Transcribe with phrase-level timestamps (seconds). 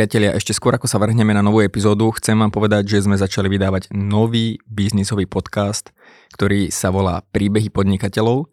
[0.00, 3.52] priatelia, ešte skôr ako sa vrhneme na novú epizódu, chcem vám povedať, že sme začali
[3.52, 5.92] vydávať nový biznisový podcast,
[6.32, 8.48] ktorý sa volá Príbehy podnikateľov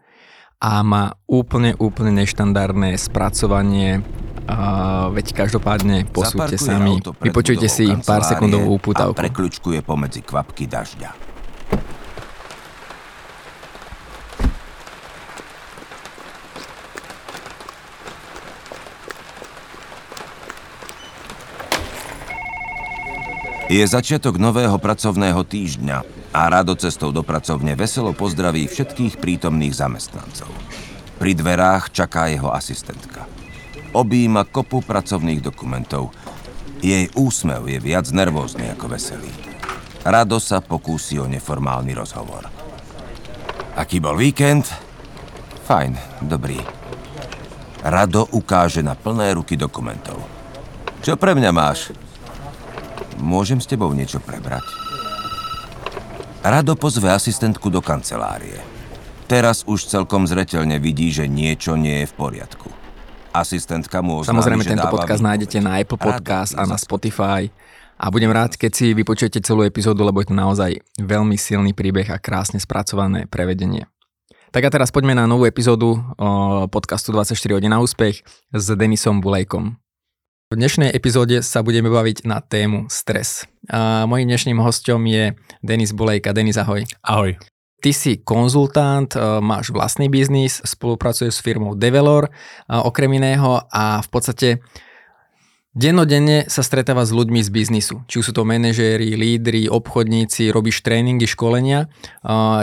[0.59, 4.03] a má úplne, úplne neštandardné spracovanie
[4.47, 9.19] Uh, veď každopádne posúďte sami, vypočujte si pár sekundovú upútavku.
[9.19, 11.26] A prekľučkuje pomedzi kvapky dažďa.
[23.67, 25.97] Je začiatok nového pracovného týždňa
[26.31, 30.47] a rado cestou do pracovne veselo pozdraví všetkých prítomných zamestnancov.
[31.19, 33.27] Pri dverách čaká jeho asistentka.
[33.91, 36.15] Obíma kopu pracovných dokumentov.
[36.79, 39.27] Jej úsmev je viac nervózny ako veselý.
[40.07, 42.47] Rado sa pokúsi o neformálny rozhovor.
[43.75, 44.71] Aký bol víkend?
[45.67, 46.63] Fajn, dobrý.
[47.83, 50.23] Rado ukáže na plné ruky dokumentov.
[51.03, 52.06] Čo pre mňa máš?
[53.17, 54.63] Môžem s tebou niečo prebrať?
[56.45, 58.61] Rado pozve asistentku do kancelárie.
[59.27, 62.69] Teraz už celkom zretelne vidí, že niečo nie je v poriadku.
[63.35, 67.51] Asistentka mu oznámi, Samozrejme, tento podcast nájdete na Apple Podcast a na Spotify.
[67.97, 72.07] A budem rád, keď si vypočujete celú epizódu, lebo je to naozaj veľmi silný príbeh
[72.13, 73.89] a krásne spracované prevedenie.
[74.53, 75.99] Tak a teraz poďme na novú epizódu
[76.71, 79.75] podcastu 24 hodín na úspech s Denisom Bulejkom.
[80.47, 83.43] V dnešnej epizóde sa budeme baviť na tému stres.
[83.67, 86.31] A mojím dnešným hostom je Denis Bulejka.
[86.31, 86.87] Denis, ahoj.
[87.03, 87.35] Ahoj.
[87.83, 92.31] Ty si konzultant, e, máš vlastný biznis, spolupracuješ s firmou Develor e,
[92.79, 94.47] okrem iného a v podstate
[95.77, 98.01] Dennodenne sa stretáva s ľuďmi z biznisu.
[98.09, 101.85] Či sú to manažéri, lídri, obchodníci, robíš tréningy, školenia.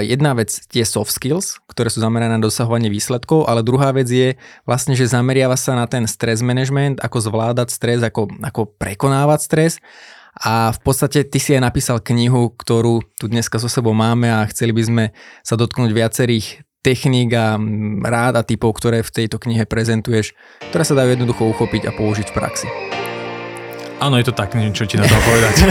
[0.03, 4.35] Jedna vec tie soft skills, ktoré sú zamerané na dosahovanie výsledkov, ale druhá vec je
[4.67, 9.73] vlastne, že zameriava sa na ten stres management, ako zvládať stres, ako, ako prekonávať stres.
[10.35, 14.43] A v podstate ty si aj napísal knihu, ktorú tu dneska so sebou máme a
[14.51, 15.05] chceli by sme
[15.47, 17.63] sa dotknúť viacerých techník a
[18.11, 20.35] rád a typov, ktoré v tejto knihe prezentuješ,
[20.75, 22.69] ktoré sa dajú jednoducho uchopiť a použiť v praxi.
[24.05, 25.65] Áno, je to tak, neviem, čo ti na to povedať.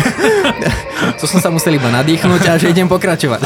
[1.22, 3.46] to som sa musel iba nadýchnuť a že idem pokračovať.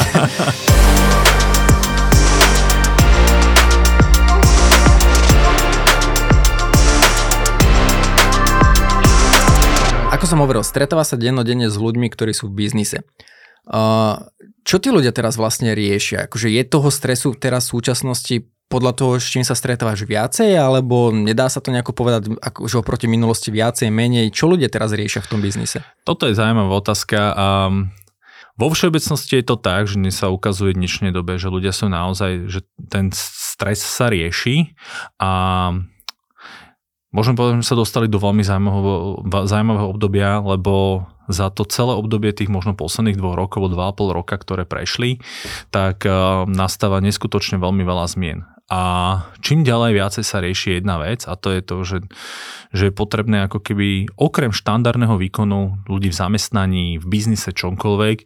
[10.16, 13.04] Ako som hovoril, stretáva sa dennodenne s ľuďmi, ktorí sú v biznise.
[13.68, 14.24] Uh,
[14.64, 16.24] čo tí ľudia teraz vlastne riešia?
[16.24, 21.08] Akože je toho stresu teraz v súčasnosti podľa toho, s čím sa stretávaš viacej, alebo
[21.08, 22.28] nedá sa to nejako povedať,
[22.68, 24.28] že oproti minulosti viacej, menej?
[24.28, 25.80] Čo ľudia teraz riešia v tom biznise?
[26.04, 27.46] Toto je zaujímavá otázka a
[28.58, 31.88] vo všeobecnosti je to tak, že dnes sa ukazuje v dnešnej dobe, že ľudia sú
[31.88, 32.60] naozaj, že
[32.92, 34.76] ten stres sa rieši
[35.16, 35.30] a
[37.08, 42.36] Môžem povedať, že sa dostali do veľmi zaujímavého, zaujímavého obdobia, lebo za to celé obdobie
[42.36, 45.24] tých možno posledných dvoch rokov, dva a pol roka, ktoré prešli,
[45.72, 46.12] tak eh,
[46.44, 48.44] nastáva neskutočne veľmi veľa zmien.
[48.68, 48.82] A
[49.40, 51.98] čím ďalej viacej sa rieši jedna vec a to je to, že,
[52.76, 58.18] že je potrebné ako keby okrem štandardného výkonu ľudí v zamestnaní, v biznise, čomkoľvek,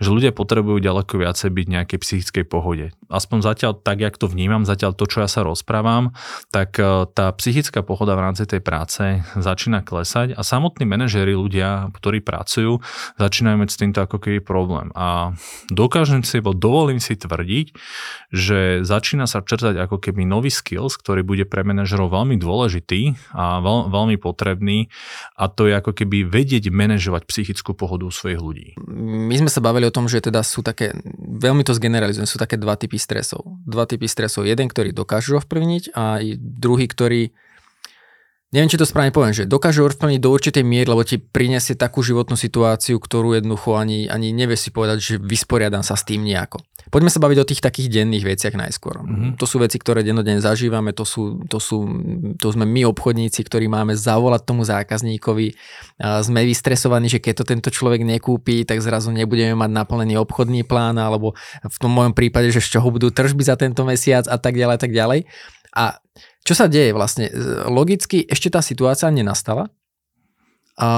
[0.00, 2.96] že ľudia potrebujú ďaleko viacej byť v nejakej psychickej pohode.
[3.12, 6.16] Aspoň zatiaľ tak, jak to vnímam, zatiaľ to, čo ja sa rozprávam,
[6.48, 11.92] tak e, tá psychická pohoda v rámci tej práce začína klesať a samotní manažéri, ľudia,
[11.92, 12.80] ktorí pracujú,
[13.20, 14.88] začínajú mať s týmto ako keby problém.
[14.96, 15.36] A
[15.68, 17.76] dokážem si, bo dovolím si tvrdiť,
[18.32, 23.58] že začína sa črtať ako keby nový skills, ktorý bude pre manažerov veľmi dôležitý a
[23.58, 24.86] veľ, veľmi potrebný
[25.34, 28.68] a to je ako keby vedieť manažovať psychickú pohodu svojich ľudí.
[29.26, 32.54] My sme sa bavili o tom, že teda sú také, veľmi to zgeneralizujem, sú také
[32.54, 33.42] dva typy stresov.
[33.66, 34.46] Dva typy stresov.
[34.46, 37.34] Jeden, ktorý dokážu ovplyvniť a druhý, ktorý
[38.50, 42.02] neviem, či to správne poviem, že dokáže ovplyvniť do určitej miery, lebo ti prinesie takú
[42.02, 46.58] životnú situáciu, ktorú jednoducho ani, ani nevie si povedať, že vysporiadam sa s tým nejako.
[46.90, 49.06] Poďme sa baviť o tých takých denných veciach najskôr.
[49.06, 49.30] Mm-hmm.
[49.38, 51.86] To sú veci, ktoré dennodenne zažívame, to sú, to sú,
[52.34, 55.54] to sme my obchodníci, ktorí máme zavolať tomu zákazníkovi.
[56.02, 60.98] Sme vystresovaní, že keď to tento človek nekúpi, tak zrazu nebudeme mať naplnený obchodný plán,
[60.98, 64.58] alebo v tom mojom prípade, že z čoho budú tržby za tento mesiac a tak
[64.58, 65.20] ďalej, a tak ďalej.
[65.70, 66.02] A
[66.44, 67.28] čo sa deje vlastne?
[67.68, 69.68] Logicky ešte tá situácia nenastala,
[70.78, 70.90] a,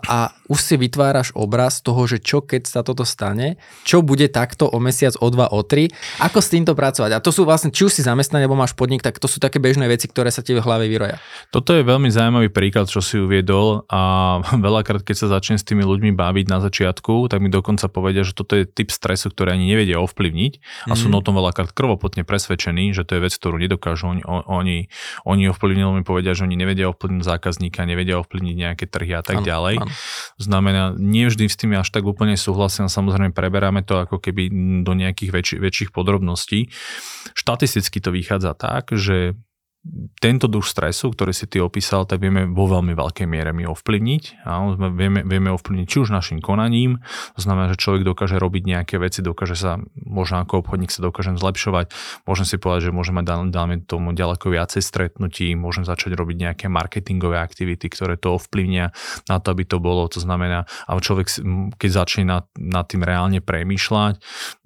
[0.00, 0.18] a
[0.48, 4.80] už si vytváraš obraz toho, že čo keď sa toto stane, čo bude takto o
[4.80, 5.92] mesiac, o dva, o tri,
[6.24, 7.12] ako s týmto pracovať.
[7.12, 9.60] A to sú vlastne, či už si zamestnaný, alebo máš podnik, tak to sú také
[9.60, 11.20] bežné veci, ktoré sa ti v hlave vyroja.
[11.52, 14.00] Toto je veľmi zaujímavý príklad, čo si uviedol a
[14.68, 18.32] veľakrát, keď sa začne s tými ľuďmi baviť na začiatku, tak mi dokonca povedia, že
[18.32, 20.52] toto je typ stresu, ktorý ani nevedia ovplyvniť
[20.88, 21.16] a sú mm.
[21.18, 24.88] o tom veľakrát krvopotne presvedčení, že to je vec, ktorú nedokážu oni, oni,
[25.28, 29.22] oni ovplyvniť, mi povedia, že oni nevedia ovplyvniť zákazníka, nevedia ovplyvniť nejaké trhy návrhy a
[29.24, 29.74] tak Áno, ďalej.
[29.80, 29.92] áno.
[30.36, 34.52] Znamená, nie vždy s tým až tak úplne súhlasím, samozrejme preberáme to ako keby
[34.84, 36.68] do nejakých väčši, väčších podrobností.
[37.32, 39.38] Štatisticky to vychádza tak, že
[40.18, 44.44] tento druh stresu, ktorý si ty opísal, tak vieme vo veľmi veľkej miere my ovplyvniť.
[44.44, 46.98] Sme- vieme, vieme ovplyvniť či už našim konaním,
[47.38, 51.38] to znamená, že človek dokáže robiť nejaké veci, dokáže sa, možno ako obchodník sa dokážem
[51.38, 51.94] zlepšovať,
[52.26, 56.66] môžem si povedať, že môžeme mať, dáme tomu ďaleko viacej stretnutí, môžem začať robiť nejaké
[56.66, 58.90] marketingové aktivity, ktoré to ovplyvnia
[59.30, 61.30] na to, aby to bolo, to znamená, ale človek,
[61.78, 64.18] keď začne nad, nad tým reálne premýšľať,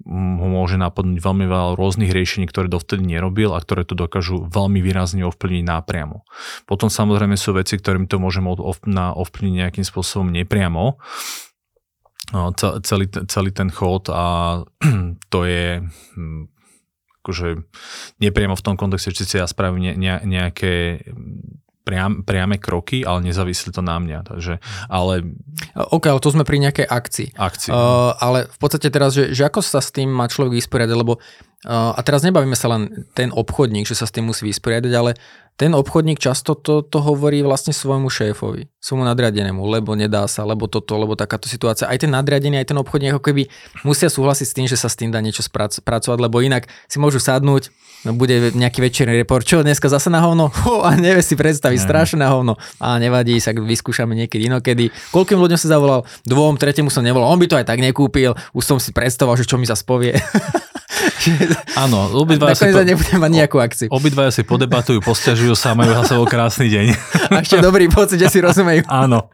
[0.09, 4.83] ho môže napadnúť veľmi veľa rôznych riešení, ktoré dovtedy nerobil a ktoré to dokážu veľmi
[4.83, 6.25] výrazne ovplyvniť nápriamo.
[6.65, 10.97] Potom samozrejme sú veci, ktorým to môžeme ovplyvniť nejakým spôsobom nepriamo.
[12.33, 14.63] No, ce- celý, celý ten chod a
[15.33, 15.85] to je
[16.17, 16.49] hm,
[17.21, 17.61] akože
[18.17, 21.05] nepriamo v tom kontexte, či si ja spravím ne, ne, nejaké
[21.83, 24.19] priam, priame kroky, ale nezávislí to na mňa.
[24.23, 25.35] Takže, ale
[25.75, 27.27] OK, ale to sme pri nejakej akcii.
[27.35, 27.71] akcie.
[27.75, 31.19] Uh, ale v podstate teraz, že, že ako sa s tým má človek vysporiadať, lebo
[31.19, 35.19] uh, a teraz nebavíme sa len ten obchodník, že sa s tým musí vysporiadať, ale
[35.53, 40.65] ten obchodník často to, to hovorí vlastne svojmu šéfovi, svojmu nadriadenému, lebo nedá sa, lebo
[40.65, 41.85] toto, lebo takáto situácia.
[41.85, 43.43] Aj ten nadriadený, aj ten obchodník ako keby
[43.85, 46.97] musia súhlasiť s tým, že sa s tým dá niečo sprac- spracovať, lebo inak si
[46.97, 47.69] môžu sadnúť,
[48.03, 51.79] no bude nejaký večerný report, čo dneska zase na hovno, Ho, a nevie si predstaviť,
[51.79, 51.85] Ne.
[51.85, 52.57] strašné na hovno.
[52.81, 54.89] A nevadí, sa vyskúšame niekedy inokedy.
[55.13, 56.01] Koľkým ľuďom si zavolal?
[56.25, 59.45] Dvom, tretiemu som nevolal, on by to aj tak nekúpil, už som si predstavoval, že
[59.45, 60.17] čo mi zase povie.
[61.83, 63.87] Áno, obidvaja si, po, nebudem mať nejakú akciu.
[63.89, 66.85] obidvaja si podebatujú, posťažujú sa, majú za sebou krásny deň.
[67.31, 68.83] A ešte dobrý pocit, že si rozumejú.
[69.03, 69.31] Áno.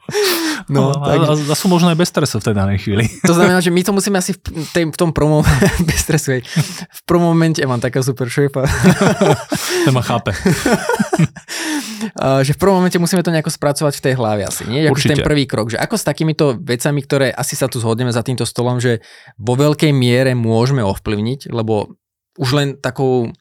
[0.70, 3.04] No, a, tak, a, a sú možno aj bez stresu v tej danej chvíli.
[3.30, 5.42] to znamená, že my to musíme asi v, tej, v tom promo,
[5.90, 8.70] bez stresu, v prvom momente, ja mám taká super šéfa,
[9.88, 10.36] Ten ma chápe.
[12.16, 14.88] A že v prvom momente musíme to nejako spracovať v tej hlave asi, nie?
[14.88, 18.24] Ako ten prvý krok, že ako s takýmito vecami, ktoré asi sa tu zhodneme za
[18.24, 19.04] týmto stolom, že
[19.36, 22.00] vo veľkej miere môžeme ovplyvniť, lebo
[22.40, 23.32] už len takou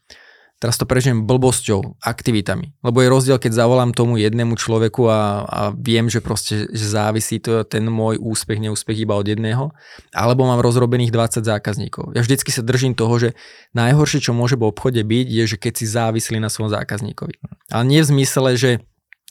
[0.58, 2.74] teraz to prežijem blbosťou, aktivitami.
[2.82, 7.38] Lebo je rozdiel, keď zavolám tomu jednému človeku a, a viem, že proste že závisí
[7.38, 9.70] to, ten môj úspech, neúspech iba od jedného,
[10.10, 12.18] alebo mám rozrobených 20 zákazníkov.
[12.18, 13.28] Ja vždycky sa držím toho, že
[13.72, 17.38] najhoršie, čo môže v obchode byť, je, že keď si závislí na svojom zákazníkovi.
[17.70, 18.70] Ale nie v zmysle, že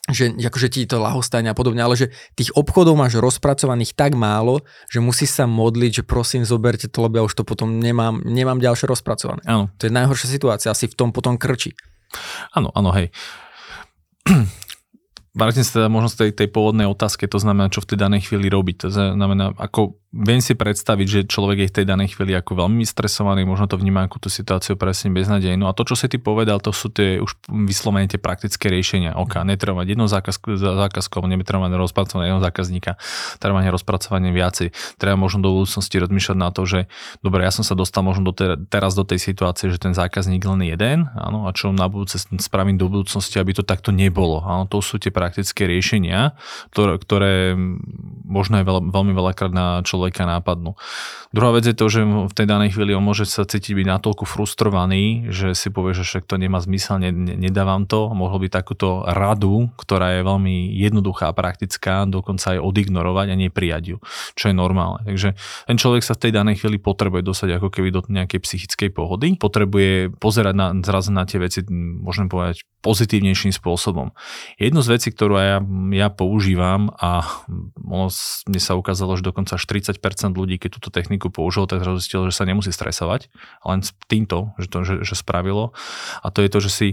[0.07, 4.63] že akože ti to lahostane a podobne, ale že tých obchodov máš rozpracovaných tak málo,
[4.87, 8.63] že musíš sa modliť, že prosím zoberte to, lebo ja už to potom nemám, nemám
[8.63, 9.43] ďalšie rozpracované.
[9.43, 11.75] Áno, To je najhoršia situácia, asi v tom potom krčí.
[12.55, 13.11] áno, áno, hej.
[15.37, 18.25] Vrátim sa teda možno z tej, tej pôvodnej otázke, to znamená, čo v tej danej
[18.25, 18.75] chvíli robiť.
[18.81, 22.87] To znamená, ako viem si predstaviť, že človek je v tej danej chvíli ako veľmi
[22.87, 25.67] stresovaný, možno to vníma ako tú situáciu presne beznadejnú.
[25.67, 29.19] A to, čo si ty povedal, to sú tie už vyslovene tie praktické riešenia.
[29.19, 32.91] OK, netreba mať jedno zákazku, zákazku alebo netreba mať rozpracovanie jedného zákazníka,
[33.43, 34.71] treba mať rozpracovanie viacej.
[34.95, 36.79] Treba možno do budúcnosti rozmýšľať na to, že
[37.19, 40.39] dobre, ja som sa dostal možno do te, teraz do tej situácie, že ten zákazník
[40.47, 44.39] len jeden, áno, a čo na budúce spravím do budúcnosti, aby to takto nebolo.
[44.39, 46.39] Áno, to sú tie praktické riešenia,
[46.71, 47.33] ktoré, ktoré
[48.23, 50.77] možno aj veľa, veľmi veľakrát na človeka nápadnú.
[51.33, 54.23] Druhá vec je to, že v tej danej chvíli on môže sa cítiť byť natoľko
[54.29, 58.13] frustrovaný, že si povie, že však to nemá zmysel, ne, ne, nedávam to.
[58.13, 63.83] Mohol by takúto radu, ktorá je veľmi jednoduchá a praktická, dokonca aj odignorovať a neprijať
[63.91, 63.97] ju,
[64.37, 65.03] čo je normálne.
[65.03, 65.33] Takže
[65.65, 69.35] ten človek sa v tej danej chvíli potrebuje dosať ako keby do nejakej psychickej pohody,
[69.35, 71.65] potrebuje pozerať na, zrazu na tie veci,
[72.05, 74.15] môžem povedať, pozitívnejším spôsobom.
[74.55, 75.59] Jednu z vecí, ktorú ja,
[75.91, 77.27] ja používam a
[77.83, 78.07] ono,
[78.47, 79.99] mne sa ukázalo, že dokonca až 30%
[80.31, 83.27] ľudí, keď túto techniku použil, tak zistilo, že sa nemusí stresovať,
[83.67, 85.75] len s týmto, že to že, že spravilo.
[86.23, 86.87] A to je to, že si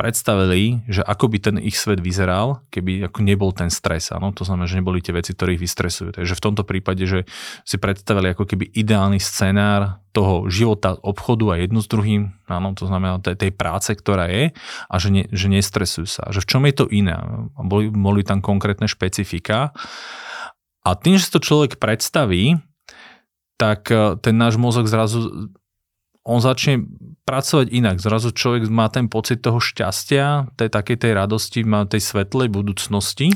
[0.00, 4.08] predstavili, že ako by ten ich svet vyzeral, keby ako nebol ten stres.
[4.16, 4.32] Áno?
[4.32, 6.16] To znamená, že neboli tie veci, ktoré ich vystresujú.
[6.16, 7.28] Takže v tomto prípade, že
[7.68, 12.86] si predstavili ako keby ideálny scenár toho života obchodu a jedno s druhým, áno, to
[12.86, 14.54] znamená tej, tej práce, ktorá je
[14.86, 16.30] a že, ne, že nestresujú sa.
[16.30, 17.18] Že v čom je to iné?
[17.58, 19.74] Boli, boli tam konkrétne špecifika
[20.84, 22.62] a tým, že si to človek predstaví,
[23.58, 25.50] tak eh, ten náš mozog zrazu
[26.24, 26.88] on začne
[27.24, 28.04] pracovať inak.
[28.04, 33.32] Zrazu človek má ten pocit toho šťastia, tej takej tej radosti, má tej svetlej budúcnosti.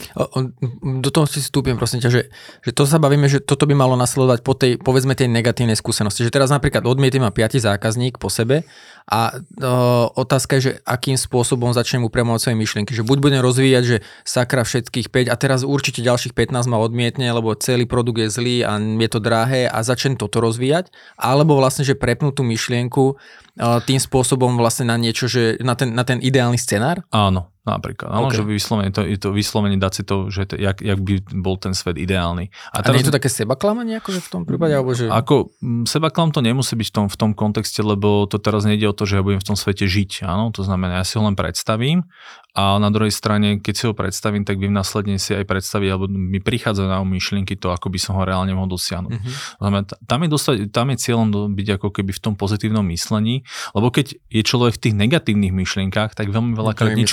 [0.84, 2.22] Do toho si vstúpim, prosím ťa, že,
[2.60, 6.20] že to sa bavíme, že toto by malo nasledovať po tej, povedzme, tej negatívnej skúsenosti.
[6.20, 8.68] Že teraz napríklad odmietne ma piati zákazník po sebe
[9.08, 12.92] a o, otázka je, že akým spôsobom začnem upriamovať svoje myšlienky.
[12.92, 13.96] Že buď budem rozvíjať, že
[14.28, 18.56] sakra všetkých 5 a teraz určite ďalších 15 ma odmietne, lebo celý produkt je zlý
[18.68, 23.16] a je to drahé a začnem toto rozvíjať, alebo vlastne, že prepnú tú myšlienku
[23.58, 27.02] tým spôsobom vlastne na niečo, že na ten, na ten ideálny scenár?
[27.10, 28.40] Áno, Napríklad, áno, okay.
[28.40, 31.76] že vyslovene, to, to vyslovene dať si to, že to, jak, jak by bol ten
[31.76, 32.48] svet ideálny.
[32.72, 34.72] A, teraz, a nie je to také seba klamanie akože v tom prípade?
[34.72, 35.12] Alebo že...
[35.12, 35.52] Ako
[35.84, 38.96] seba klam to nemusí byť v tom, v tom kontexte, lebo to teraz nejde o
[38.96, 40.24] to, že ja budem v tom svete žiť.
[40.24, 42.08] Áno, to znamená, ja si ho len predstavím
[42.58, 46.10] a na druhej strane, keď si ho predstavím, tak viem následne si aj predstaviť, alebo
[46.10, 49.14] mi prichádzajú na myšlienky to, ako by som ho reálne mohol dosiahnuť.
[49.14, 49.34] Mm-hmm.
[49.62, 53.46] Znamená, tam, je dostať, tam je cieľom byť ako keby v tom pozitívnom myslení,
[53.78, 57.10] lebo keď je človek v tých negatívnych myšlienkách, tak veľmi veľa nič,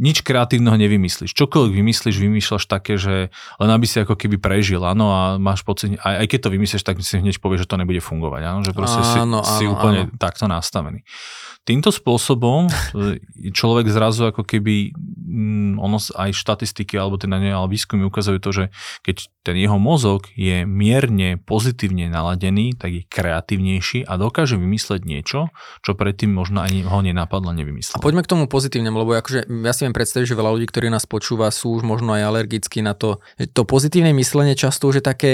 [0.00, 1.32] nič kreatívneho nevymyslíš.
[1.34, 5.96] Čokoľvek vymyslíš, vymýšľaš také, že len aby si ako keby prežil, áno, a máš pocit,
[6.00, 8.72] aj, aj keď to vymyslíš, tak si hneď povieš, že to nebude fungovať, áno, že
[8.72, 10.16] proste áno, si, áno, si úplne áno.
[10.18, 11.02] takto nastavený.
[11.64, 14.92] Týmto spôsobom e, človek zrazu ako keby,
[15.76, 18.64] ono aj štatistiky alebo teda nie, ale výskumy ukazujú to, že
[19.02, 25.52] keď ten jeho mozog je mierne pozitívne naladený, tak je kreatívnejší a dokáže vymysleť niečo,
[25.84, 28.00] čo predtým možno ani ho nenapadlo nevymyslieť.
[28.00, 30.88] A poďme k tomu pozitívnemu, lebo akože ja si viem predstaviť, že veľa ľudí, ktorí
[30.88, 33.20] nás počúva, sú už možno aj alergickí na to.
[33.36, 35.32] To pozitívne myslenie často už je také,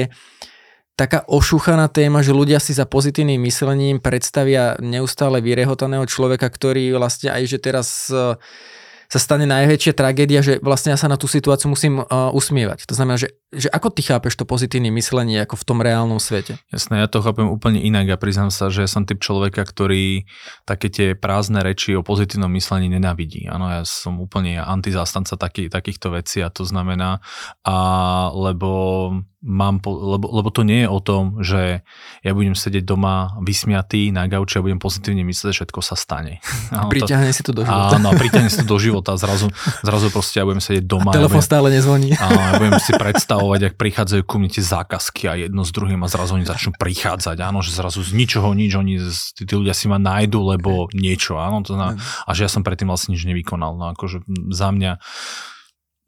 [0.98, 7.30] taká ošúchaná téma, že ľudia si za pozitívnym myslením predstavia neustále vyrehotaného človeka, ktorý vlastne
[7.32, 8.36] aj, že teraz uh,
[9.10, 12.86] sa stane najväčšia tragédia, že vlastne ja sa na tú situáciu musím uh, usmievať.
[12.86, 16.62] To znamená, že, že ako ty chápeš to pozitívne myslenie ako v tom reálnom svete?
[16.70, 20.30] Jasné, ja to chápem úplne inak a priznám sa, že ja som typ človeka, ktorý
[20.62, 23.50] také tie prázdne reči o pozitívnom myslení nenávidí.
[23.50, 27.18] Áno, ja som úplne antizástanca taký, takýchto vecí a to znamená,
[27.66, 27.76] a,
[28.30, 28.70] lebo
[29.40, 31.80] mám, po, lebo, lebo to nie je o tom, že
[32.20, 36.44] ja budem sedieť doma vysmiatý na gauči a budem pozitívne myslieť, že všetko sa stane.
[36.92, 37.96] Priťahne si to do života.
[37.96, 39.16] Áno, priťahne si to do života.
[39.16, 39.48] Zrazu,
[39.80, 41.10] zrazu proste ja budem sedieť doma.
[41.12, 42.12] A telefon ja stále nezvoní.
[42.24, 46.00] Áno, ja budem si predstavovať, ak prichádzajú ku mne tie zákazky a jedno s druhým
[46.04, 47.36] a zrazu oni začnú prichádzať.
[47.40, 49.00] Áno, že zrazu z ničoho nič, oni,
[49.36, 51.40] tí, tí ľudia si ma nájdu, lebo niečo.
[51.40, 53.72] Áno, to znamená, a že ja som predtým vlastne nič nevykonal.
[53.80, 54.20] No akože
[54.52, 55.00] za mňa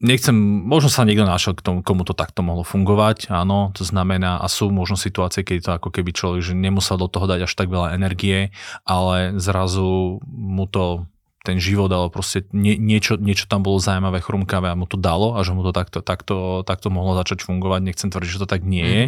[0.03, 0.35] nechcem,
[0.67, 4.47] možno sa niekto našiel k tomu, komu to takto mohlo fungovať, áno, to znamená, a
[4.51, 7.71] sú možno situácie, keď to ako keby človek, že nemusel do toho dať až tak
[7.71, 8.51] veľa energie,
[8.83, 11.07] ale zrazu mu to
[11.43, 15.35] ten život, ale proste nie, niečo, niečo tam bolo zaujímavé, chrumkavé a mu to dalo
[15.35, 17.83] a že mu to takto, takto, takto mohlo začať fungovať.
[17.83, 19.05] Nechcem tvrdiť, že to tak nie je.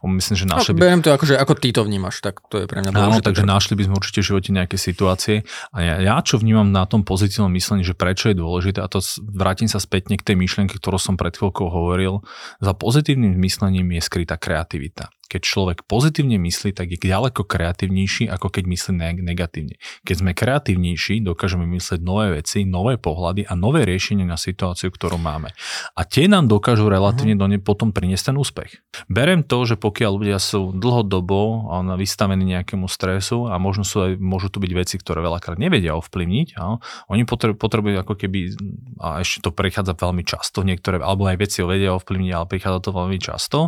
[0.00, 0.16] Mm.
[0.16, 0.80] Myslím, že našli no, by...
[0.80, 2.96] Beriem to ako, že ako ty to vnímaš, tak to je pre mňa.
[2.96, 5.44] Áno, takže našli by sme určite v živote nejaké situácie.
[5.76, 9.04] A ja, ja čo vnímam na tom pozitívnom myslení, že prečo je dôležité, a to
[9.20, 12.24] vrátim sa spätne k tej myšlienke, ktorú som pred chvíľkou hovoril,
[12.64, 18.54] za pozitívnym myslením je skrytá kreativita keď človek pozitívne myslí, tak je ďaleko kreatívnejší, ako
[18.54, 19.82] keď myslí negatívne.
[20.06, 25.18] Keď sme kreatívnejší, dokážeme myslieť nové veci, nové pohľady a nové riešenie na situáciu, ktorú
[25.18, 25.50] máme.
[25.98, 27.50] A tie nám dokážu relatívne uh-huh.
[27.50, 28.78] do ne potom priniesť ten úspech.
[29.10, 31.66] Berem to, že pokiaľ ľudia sú dlhodobo
[31.98, 36.54] vystavení nejakému stresu a možno sú aj, môžu tu byť veci, ktoré veľakrát nevedia ovplyvniť,
[36.54, 36.78] a
[37.10, 38.54] oni potrebujú, potrebujú ako keby,
[39.02, 42.78] a ešte to prechádza veľmi často, niektoré, alebo aj veci ho vedia ovplyvniť, ale prichádza
[42.86, 43.58] to veľmi často,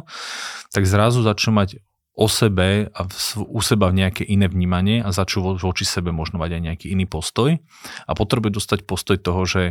[0.71, 1.81] tak zrazu začnú mať
[2.17, 3.01] o sebe a
[3.45, 7.61] u seba nejaké iné vnímanie a vo, voči sebe možno mať aj nejaký iný postoj
[8.09, 9.63] a potrebujú dostať postoj toho, že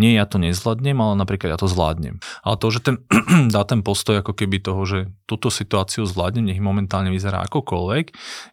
[0.00, 2.24] nie ja to nezvládnem, ale napríklad ja to zvládnem.
[2.40, 2.96] Ale to, že ten,
[3.54, 4.98] dá ten postoj ako keby toho, že
[5.28, 8.06] túto situáciu zvládnem, nech momentálne vyzerá akokoľvek,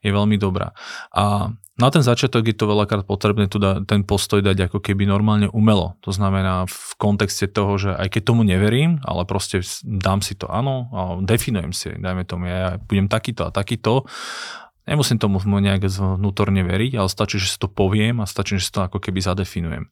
[0.04, 0.76] je veľmi dobrá.
[1.16, 5.08] A na ten začiatok je to veľakrát potrebné tu da, ten postoj dať ako keby
[5.08, 5.96] normálne umelo.
[6.04, 10.52] To znamená v kontexte toho, že aj keď tomu neverím, ale proste dám si to
[10.52, 14.04] áno a definujem si, dajme tomu, ja budem takýto a takýto.
[14.84, 18.72] Nemusím tomu nejak vnútorne veriť, ale stačí, že si to poviem a stačí, že si
[18.76, 19.88] to ako keby zadefinujem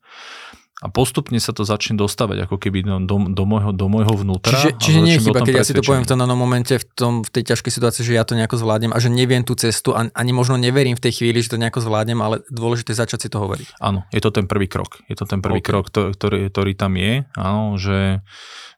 [0.77, 4.53] a postupne sa to začne dostávať ako keby do, do, do, môjho, do môjho vnútra.
[4.53, 6.85] Čiže, čiže nie je chyba, keď ja si to poviem v tom danom momente, v,
[6.93, 9.97] tom, v tej ťažkej situácii, že ja to nejako zvládnem a že neviem tú cestu
[9.97, 13.25] a ani možno neverím v tej chvíli, že to nejako zvládnem, ale dôležité je začať
[13.25, 13.81] si to hovoriť.
[13.81, 15.01] Áno, je to ten prvý krok.
[15.09, 15.69] Je to ten prvý okay.
[15.73, 17.25] krok, ktorý, ktorý tam je.
[17.33, 18.21] Áno, že,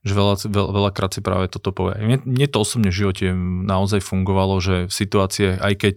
[0.07, 1.99] že veľa, veľa, veľakrát si práve toto povie.
[1.99, 3.35] Mne, mne to osobne v živote
[3.67, 5.95] naozaj fungovalo, že v situáciách, aj keď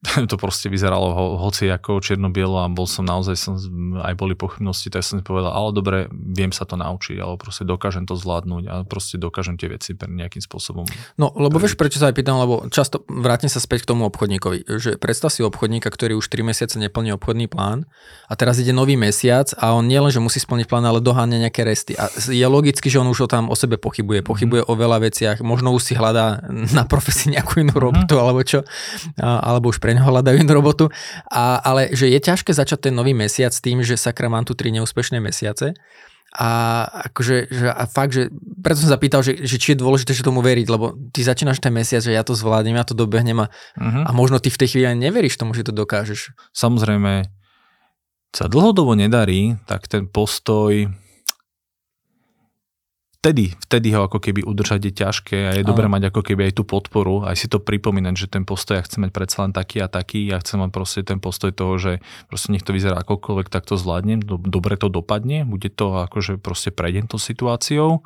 [0.30, 3.54] to proste vyzeralo ho, hoci ako čierno-bielo a bol som naozaj, som,
[4.00, 7.68] aj boli pochybnosti, tak som si povedal, ale dobre, viem sa to naučiť, ale proste
[7.68, 10.88] dokážem to zvládnuť a proste dokážem tie veci nejakým spôsobom.
[11.20, 14.64] No, lebo vieš, prečo sa aj pýtam, lebo často vrátim sa späť k tomu obchodníkovi,
[14.80, 17.84] že predstav si obchodníka, ktorý už 3 mesiace neplní obchodný plán
[18.24, 21.60] a teraz ide nový mesiac a on nielen, že musí splniť plán, ale doháňa nejaké
[21.60, 21.92] resty.
[22.00, 24.70] A je logicky, že on už o tam o sebe pochybuje, pochybuje mm.
[24.72, 28.20] o veľa veciach, možno už si hľadá na profesii nejakú inú robotu mm.
[28.24, 28.64] alebo čo,
[29.20, 30.86] alebo už pre pre neho hľadajú inú robotu.
[31.26, 34.70] A, ale že je ťažké začať ten nový mesiac tým, že sakra mám tu tri
[34.70, 35.74] neúspešné mesiace.
[36.30, 38.30] A akože, že, a fakt, že
[38.62, 41.58] preto som sa pýtal, že, že či je dôležité, že tomu veriť, lebo ty začínaš
[41.58, 44.06] ten mesiac, že ja to zvládnem, ja to dobehnem a, uh-huh.
[44.06, 46.30] a možno ty v tej chvíli neveríš tomu, že to dokážeš.
[46.54, 47.26] Samozrejme,
[48.30, 50.86] sa dlhodobo nedarí, tak ten postoj
[53.20, 56.54] vtedy, vtedy ho ako keby udržať je ťažké a je dobré mať ako keby aj
[56.56, 59.84] tú podporu, aj si to pripomínať, že ten postoj ja chcem mať predsa len taký
[59.84, 61.92] a taký, ja chcem mať proste ten postoj toho, že
[62.32, 66.40] proste nech to vyzerá akokoľvek, tak to zvládnem, do, dobre to dopadne, bude to akože
[66.40, 68.00] proste prejdem to situáciou.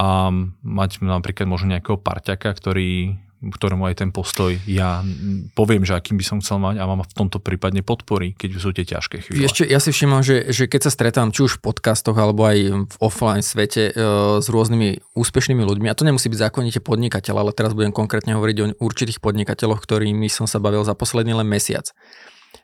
[0.00, 0.32] A
[0.64, 5.06] mať napríklad možno nejakého parťaka, ktorý ktorému aj ten postoj ja
[5.54, 8.74] poviem, že akým by som chcel mať a mám v tomto prípadne podpory, keď sú
[8.74, 9.46] tie ťažké chvíle.
[9.46, 12.58] Ešte ja si všimám, že, že keď sa stretám či už v podcastoch alebo aj
[12.90, 14.02] v offline svete e,
[14.42, 18.56] s rôznymi úspešnými ľuďmi, a to nemusí byť zákonite podnikateľ, ale teraz budem konkrétne hovoriť
[18.58, 21.94] o určitých podnikateľoch, ktorými som sa bavil za posledný len mesiac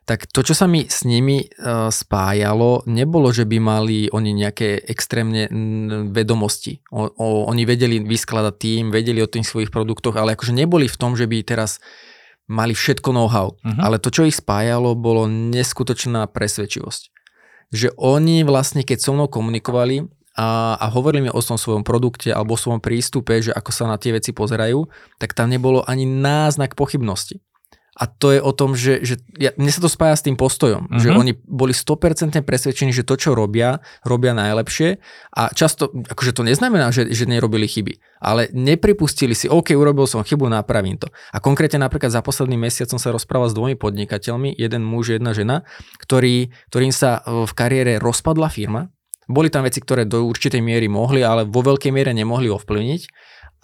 [0.04, 4.84] tak to, čo sa mi s nimi uh, spájalo, nebolo, že by mali oni nejaké
[4.84, 5.48] extrémne
[6.12, 6.84] vedomosti.
[6.92, 11.00] O, o, oni vedeli vyskladať tým, vedeli o tých svojich produktoch, ale akože neboli v
[11.00, 11.80] tom, že by teraz
[12.44, 13.56] mali všetko know-how.
[13.56, 13.80] Uh-huh.
[13.80, 17.02] Ale to, čo ich spájalo, bolo neskutočná presvedčivosť.
[17.72, 20.04] Že oni vlastne, keď so mnou komunikovali
[20.36, 23.88] a, a hovorili mi o tom svojom produkte alebo o svojom prístupe, že ako sa
[23.88, 24.84] na tie veci pozerajú,
[25.16, 27.40] tak tam nebolo ani náznak pochybnosti.
[27.94, 30.90] A to je o tom, že, že ja, mne sa to spája s tým postojom,
[30.90, 30.98] uh-huh.
[30.98, 34.98] že oni boli 100% presvedčení, že to, čo robia, robia najlepšie
[35.30, 40.26] a často, akože to neznamená, že, že nerobili chyby, ale nepripustili si, OK, urobil som
[40.26, 41.06] chybu, napravím to.
[41.30, 45.30] A konkrétne napríklad za posledný mesiac som sa rozprával s dvomi podnikateľmi, jeden muž, jedna
[45.30, 45.62] žena,
[46.02, 48.90] ktorý, ktorým sa v kariére rozpadla firma,
[49.30, 53.02] boli tam veci, ktoré do určitej miery mohli, ale vo veľkej miere nemohli ovplyvniť,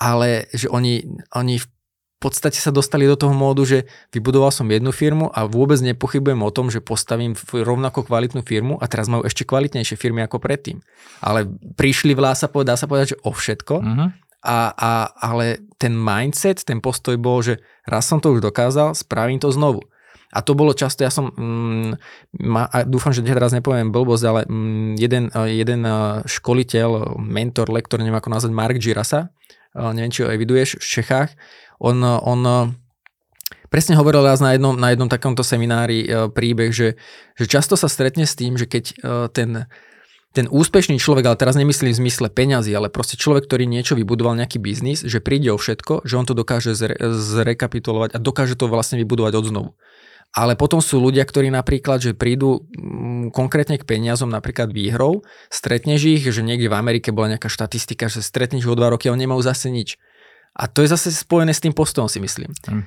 [0.01, 1.05] ale že oni,
[1.37, 1.67] oni v
[2.21, 6.53] podstate sa dostali do toho módu, že vybudoval som jednu firmu a vôbec nepochybujem o
[6.53, 10.85] tom, že postavím rovnako kvalitnú firmu a teraz majú ešte kvalitnejšie firmy ako predtým.
[11.25, 11.49] Ale
[11.81, 14.09] prišli vlá sa povedať, dá sa povedať, že o všetko, uh-huh.
[14.45, 19.41] a, a, ale ten mindset, ten postoj bol, že raz som to už dokázal, spravím
[19.41, 19.81] to znovu.
[20.31, 21.91] A to bolo často, ja som, mm,
[22.47, 25.83] ma, a dúfam, že teraz nepoviem blbosť, ale mm, jeden, jeden
[26.23, 29.35] školiteľ, mentor, lektor, neviem ako nazvať, Mark Girasa,
[29.75, 31.31] neviem, či ho eviduješ v Čechách,
[31.81, 32.41] on, on
[33.73, 37.01] presne hovoril raz na jednom, na jednom takomto seminári e, príbeh, že,
[37.39, 38.85] že často sa stretne s tým, že keď
[39.33, 39.71] ten,
[40.31, 44.39] ten úspešný človek, ale teraz nemyslím v zmysle peňazí, ale proste človek, ktorý niečo vybudoval,
[44.39, 48.71] nejaký biznis, že príde o všetko, že on to dokáže zre, zrekapitulovať a dokáže to
[48.71, 49.71] vlastne vybudovať od znovu.
[50.31, 56.07] Ale potom sú ľudia, ktorí napríklad, že prídu mm, konkrétne k peniazom, napríklad výhrou, stretneš
[56.07, 59.27] ich, že niekde v Amerike bola nejaká štatistika, že stretneš o dva roky a oni
[59.27, 59.99] nemajú zase nič.
[60.55, 62.55] A to je zase spojené s tým postom, si myslím.
[62.63, 62.87] Hmm.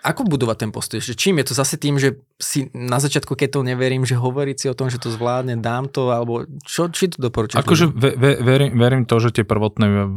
[0.00, 0.98] Ako budovať ten postoj?
[1.00, 4.56] Že čím je to zase tým, že si na začiatku, keď to neverím, že hovoriť
[4.56, 7.60] si o tom, že to zvládne, dám to, alebo čo, či to doporučíš?
[7.60, 10.10] Akože ve, ve, verím, verím to, že tie prvotné,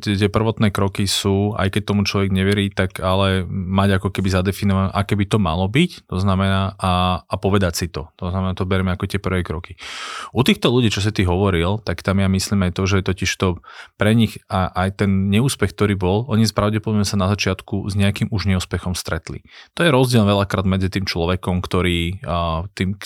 [0.00, 4.88] tie prvotné kroky sú, aj keď tomu človek neverí, tak ale mať ako keby zadefinované,
[4.94, 8.12] aké by to malo byť, to znamená a, a povedať si to.
[8.20, 9.80] To znamená, to bereme ako tie prvé kroky.
[10.36, 13.30] U týchto ľudí, čo si ty hovoril, tak tam ja myslím aj to, že totiž
[13.40, 13.64] to
[13.96, 18.28] pre nich a aj ten neúspech, ktorý bol, oni pravdepodobne sa na začiatku s nejakým
[18.28, 19.21] už neúspechom stretli.
[19.78, 22.18] To je rozdiel veľakrát medzi tým človekom, ktorý
[22.74, 22.98] tým,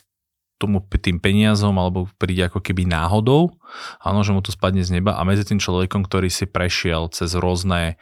[0.57, 3.53] tomu tým peniazom alebo príde ako keby náhodou,
[4.01, 7.37] áno, že mu to spadne z neba a medzi tým človekom, ktorý si prešiel cez
[7.37, 8.01] rôzne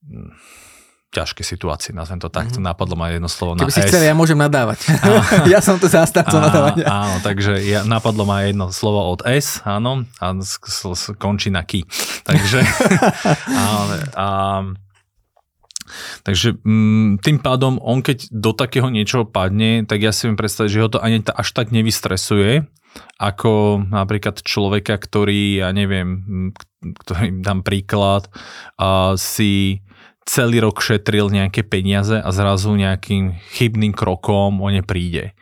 [0.00, 0.32] hm,
[1.08, 2.68] ťažké situácie, nazvem to takto, mm-hmm.
[2.68, 3.88] napadlo ma jedno slovo Keby na si S.
[3.88, 4.92] chcel, ja môžem nadávať.
[5.52, 6.84] ja som tu zástavcom nadávania.
[6.84, 10.36] Áno, takže ja, napadlo ma jedno slovo od S, áno, a
[11.16, 11.88] končí na key.
[12.28, 12.60] Takže,
[13.72, 14.28] áno, a,
[16.24, 20.70] Takže mm, tým pádom on keď do takého niečoho padne, tak ja si viem predstaviť,
[20.70, 22.66] že ho to ani až tak nevystresuje,
[23.20, 26.52] ako napríklad človeka, ktorý, ja neviem,
[27.04, 28.30] ktorý dám príklad,
[28.78, 29.82] a si
[30.28, 35.32] celý rok šetril nejaké peniaze a zrazu nejakým chybným krokom o ne príde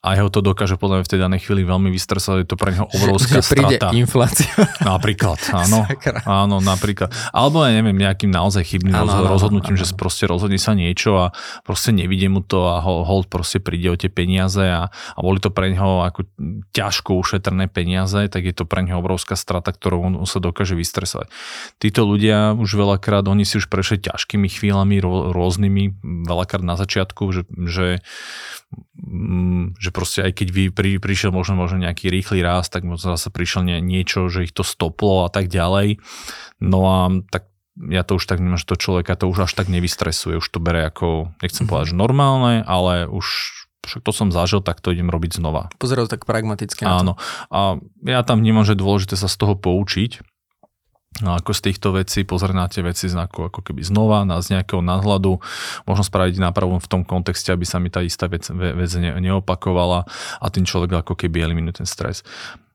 [0.00, 2.72] a jeho to dokáže podľa mňa v tej danej chvíli veľmi vystresovať, je to pre
[2.72, 3.92] neho obrovská že, príde strata.
[3.92, 4.48] inflácia.
[4.80, 5.84] Napríklad, áno.
[6.40, 7.12] áno, napríklad.
[7.36, 11.20] Alebo ja neviem, nejakým naozaj chybným áno, áno, rozhodnutím, áno, že proste rozhodne sa niečo
[11.20, 11.36] a
[11.68, 15.52] proste nevidie mu to a hold proste príde o tie peniaze a, a boli to
[15.52, 16.24] pre neho ako
[16.72, 21.28] ťažko ušetrné peniaze, tak je to pre neho obrovská strata, ktorou on, sa dokáže vystresovať.
[21.76, 24.96] Títo ľudia už veľakrát, oni si už prešli ťažkými chvíľami,
[25.36, 28.00] rôznymi, veľakrát na začiatku, že, že
[29.80, 33.32] že proste aj keď vy pri, prišiel možno, možno nejaký rýchly rast, tak možno zase
[33.32, 35.98] prišiel nie, niečo, že ich to stoplo a tak ďalej.
[36.60, 36.98] No a
[37.32, 37.48] tak
[37.88, 40.60] ja to už tak vnímam, že to človeka to už až tak nevystresuje, už to
[40.60, 41.70] bere ako, nechcem mm-hmm.
[41.70, 43.26] povedať, že normálne, ale už
[43.80, 45.72] však to som zažil, tak to idem robiť znova.
[45.80, 46.84] Pozerať tak pragmaticky.
[46.84, 47.16] Áno.
[47.48, 50.20] A ja tam vnímam, že je dôležité sa z toho poučiť,
[51.18, 54.56] No ako z týchto vecí pozrieť na tie veci znaku ako keby znova, na z
[54.56, 55.42] nejakého nadhľadu,
[55.84, 60.06] možno spraviť nápravu v tom kontexte, aby sa mi tá istá vec, vec ne, neopakovala
[60.38, 62.22] a tým človek ako keby eliminuje ten stres.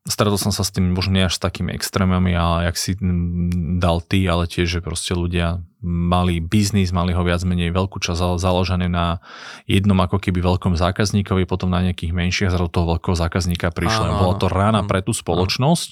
[0.06, 2.94] Stretol som sa s tým možno nie až s takými extrémami, ale jak si
[3.82, 8.42] dal ty, ale tiež, že proste ľudia mali biznis, mali ho viac menej veľkú časť
[8.42, 9.22] založené na
[9.70, 14.18] jednom ako keby veľkom zákazníkovi, potom na nejakých menších, zrazu toho veľkého zákazníka prišlo.
[14.18, 15.88] Bola to rána pre tú spoločnosť,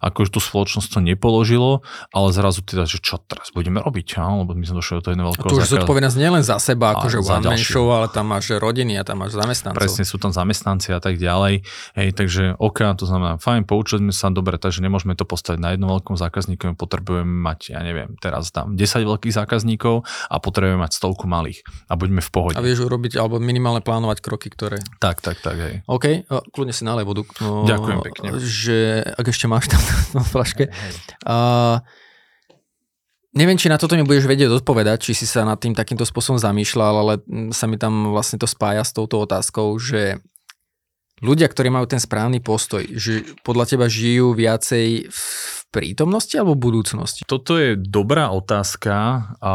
[0.00, 1.84] akože tú spoločnosť to nepoložilo,
[2.16, 4.32] ale zrazu teda, že čo teraz budeme robiť, á?
[4.32, 5.68] lebo my sme došli do toho jedného veľkého zákazníka.
[5.68, 9.04] Tu už zodpovednosť nielen za seba, akože one man show, ale tam máš rodiny a
[9.04, 9.76] tam máš zamestnancov.
[9.76, 11.60] Presne, sú tam zamestnanci a tak ďalej.
[12.00, 15.76] Hej, takže OK, to znamená, fajn, poučili sme sa, dobre, takže nemôžeme to postaviť na
[15.76, 21.02] jednom veľkom zákazníku, potrebujeme mať, ja neviem, teraz tam 10 veľkých zákazníkov a potrebujeme mať
[21.02, 22.56] stovku malých a buďme v pohode.
[22.56, 24.78] A vieš urobiť, alebo minimálne plánovať kroky, ktoré...
[25.02, 25.74] Tak, tak, tak, hej.
[25.90, 27.26] OK, kľudne si nalej vodu.
[27.42, 28.28] Ďakujem pekne.
[28.38, 28.78] Že,
[29.18, 29.82] ak ešte máš tam
[30.16, 30.70] na flaške.
[31.26, 31.82] Uh,
[33.34, 36.38] Neviem, či na toto mi budeš vedieť odpovedať, či si sa nad tým takýmto spôsobom
[36.38, 37.14] zamýšľal, ale
[37.50, 40.22] sa mi tam vlastne to spája s touto otázkou, že
[41.18, 47.26] ľudia, ktorí majú ten správny postoj, že podľa teba žijú viacej v prítomnosti alebo budúcnosti?
[47.26, 48.94] Toto je dobrá otázka.
[49.42, 49.52] A...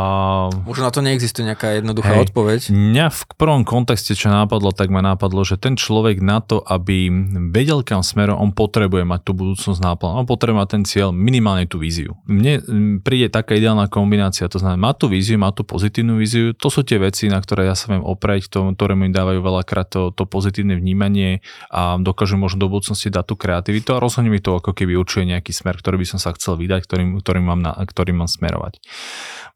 [0.67, 2.59] Možno na to neexistuje nejaká jednoduchá Hej, odpoveď.
[2.75, 7.07] Mňa v prvom kontexte, čo nápadlo, tak ma nápadlo, že ten človek na to, aby
[7.55, 10.09] vedel kam smerom, on potrebuje mať tú budúcnosť náplň.
[10.19, 12.19] On potrebuje mať ten cieľ, minimálne tú víziu.
[12.27, 12.59] Mne
[12.99, 16.83] príde taká ideálna kombinácia, to znamená, má tú víziu, má tú pozitívnu víziu, to sú
[16.83, 20.25] tie veci, na ktoré ja sa viem oprieť, to, ktoré mi dávajú veľakrát to, to
[20.25, 24.73] pozitívne vnímanie a dokážu možno do budúcnosti dať tú kreativitu a rozhodne mi to ako
[24.73, 28.25] keby určuje nejaký smer, ktorý by som sa chcel vydať, ktorým, ktorým, mám, na, ktorým
[28.25, 28.81] mám smerovať.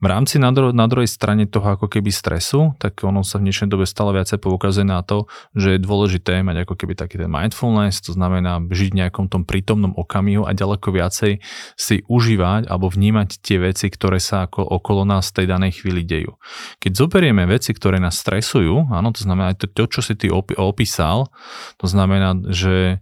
[0.04, 3.50] V rámci na, dru- na druhej strane toho ako keby stresu, tak ono sa v
[3.50, 7.32] dnešnej dobe stále viacej poukazuje na to, že je dôležité mať ako keby taký ten
[7.32, 11.40] mindfulness, to znamená žiť v nejakom tom prítomnom okamihu a ďaleko viacej
[11.80, 16.04] si užívať alebo vnímať tie veci, ktoré sa ako okolo nás v tej danej chvíli
[16.04, 16.36] dejú.
[16.84, 21.32] Keď zoberieme veci, ktoré nás stresujú, áno, to znamená to, to čo si ty opísal,
[21.80, 23.00] to znamená, že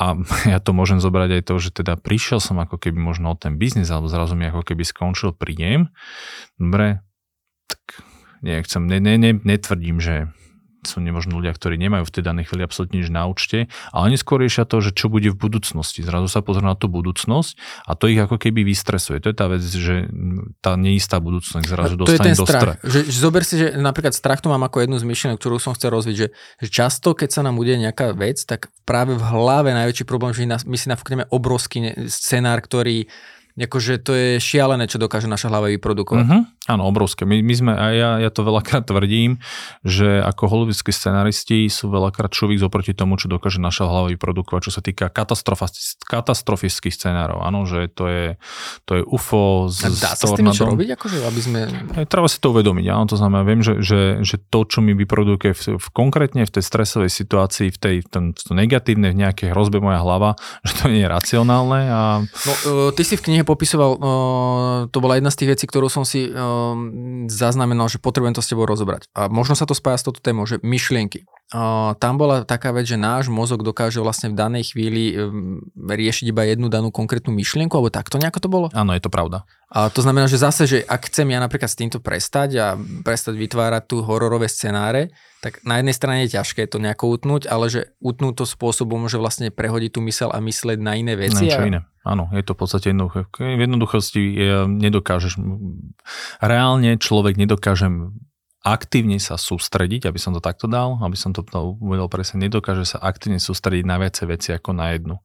[0.00, 0.16] a
[0.56, 3.60] ja to môžem zobrať aj to, že teda prišiel som ako keby možno o ten
[3.60, 5.92] biznis, alebo zrazu mi ako keby skončil príjem.
[6.56, 7.04] Dobre,
[7.68, 8.00] tak
[8.40, 10.32] nechcem, ne, ne, ne, netvrdím, že
[10.84, 14.16] sú nemožno ľudia, ktorí nemajú v tej danej chvíli absolútne nič na účte, ale oni
[14.16, 16.00] skôr riešia to, že čo bude v budúcnosti.
[16.00, 19.20] Zrazu sa pozrú na tú budúcnosť a to ich ako keby vystresuje.
[19.20, 20.08] To je tá vec, že
[20.64, 22.76] tá neistá budúcnosť zrazu to dostane je ten do strach.
[22.80, 25.76] Že, že zober si, že napríklad strach tu mám ako jednu z myšlienok, ktorú som
[25.76, 29.76] chcel rozviť, že, že často, keď sa nám udeje nejaká vec, tak práve v hlave
[29.76, 33.04] najväčší problém, že my si nafúkneme obrovský scenár, ktorý
[33.58, 36.24] akože to je šialené, čo dokáže naša hlava vyprodukovať.
[36.24, 36.42] Uh-huh.
[36.70, 37.26] Áno, obrovské.
[37.26, 39.42] My, my sme, a ja, ja to veľakrát tvrdím,
[39.82, 44.72] že ako hollywoodskí scenaristi sú veľakrát čuvík zoproti tomu, čo dokáže naša hlava vyprodukovať, čo
[44.78, 47.42] sa týka katastrofických scenárov.
[47.42, 48.26] Áno, že to je,
[48.86, 51.60] to je UFO z, a dá sa s tým niečo robiť, akože, aby sme...
[52.06, 55.52] Treba si to uvedomiť, áno, to znamená, viem, že, že, že to, čo mi vyprodukuje
[55.52, 59.82] v, v, konkrétne v tej stresovej situácii, v tej ten, to negatívne, v nejakej hrozbe
[59.82, 61.80] moja hlava, že to nie je racionálne.
[61.90, 62.00] A...
[62.22, 65.90] No, uh, ty si v knihe popisoval, uh, to bola jedna z tých vecí, ktorú
[65.90, 66.30] som si
[67.30, 69.08] zaznamenal, že potrebujem to s tebou rozobrať.
[69.12, 71.28] A možno sa to spája s touto témou, že myšlienky.
[71.50, 76.30] Uh, tam bola taká vec, že náš mozog dokáže vlastne v danej chvíli um, riešiť
[76.30, 78.66] iba jednu danú konkrétnu myšlienku, alebo takto nejako to bolo?
[78.70, 79.42] Áno, je to pravda.
[79.66, 82.66] A to znamená, že zase, že ak chcem ja napríklad s týmto prestať a
[83.02, 85.10] prestať vytvárať tu hororové scenáre,
[85.42, 89.18] tak na jednej strane je ťažké to nejako utnúť, ale že utnúť to spôsobom, že
[89.18, 91.50] vlastne prehodiť tú mysel a mysleť na iné veci.
[91.50, 91.66] Na čo a...
[91.66, 91.80] iné.
[92.00, 93.28] Áno, je to v podstate jednoduché.
[93.36, 94.22] V jednoduchosti
[94.66, 95.36] nedokážeš,
[96.40, 97.88] reálne človek nedokáže
[98.60, 101.40] aktívne sa sústrediť, aby som to takto dal, aby som to
[101.80, 105.16] uvedol presne, nedokáže sa aktívne sústrediť na viacej veci ako na jednu.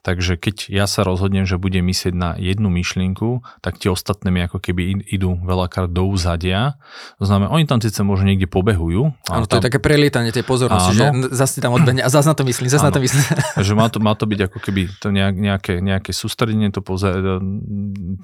[0.00, 4.40] Takže keď ja sa rozhodnem, že budem myslieť na jednu myšlienku, tak tie ostatné mi
[4.40, 6.80] ako keby idú veľakrát do úzadia.
[7.20, 9.12] To znamená, oni tam síce možno niekde pobehujú.
[9.28, 9.60] Áno, to tam...
[9.60, 11.28] je také prelietanie tej pozornosti, áno.
[11.28, 13.20] že zase tam odbehne a zase na to myslím, zase na to myslím.
[13.60, 17.20] Takže má to, má to byť ako keby to nejaké, nejaké sústredenie to poza,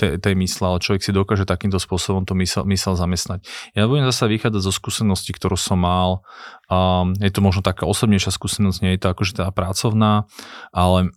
[0.01, 3.45] tej, tej mysle, ale človek si dokáže takýmto spôsobom to mysel, mysel zamestnať.
[3.77, 6.23] Ja budem zase vychádzať zo skúsenosti, ktorú som mal.
[6.71, 10.31] Um, je to možno taká osobnejšia skúsenosť, nie je to akože tá pracovná,
[10.71, 11.11] ale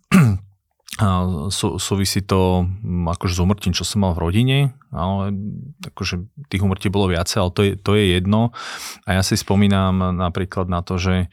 [1.00, 4.58] a sú, súvisí to mm, akože s umrtím, čo som mal v rodine,
[4.92, 5.32] ale
[5.88, 8.52] akože tých umrtí bolo viacej, ale to je, to je jedno.
[9.08, 11.32] A ja si spomínam napríklad na to, že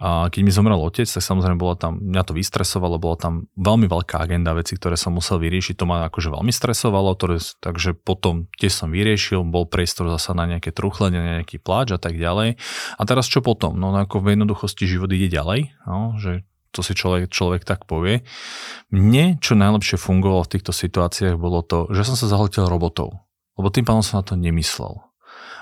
[0.00, 3.92] a keď mi zomrel otec, tak samozrejme bola tam, mňa to vystresovalo, bola tam veľmi
[3.92, 8.48] veľká agenda veci, ktoré som musel vyriešiť, to ma akože veľmi stresovalo, ktoré, takže potom
[8.56, 12.56] tiež som vyriešil, bol priestor zasa na nejaké truchlenie, na nejaký pláč a tak ďalej.
[12.96, 13.76] A teraz čo potom?
[13.76, 18.26] No ako v jednoduchosti život ide ďalej, no, že to si človek, človek tak povie.
[18.90, 23.22] Mne, čo najlepšie fungovalo v týchto situáciách, bolo to, že som sa zahltil robotov.
[23.54, 25.13] Lebo tým pádom som na to nemyslel.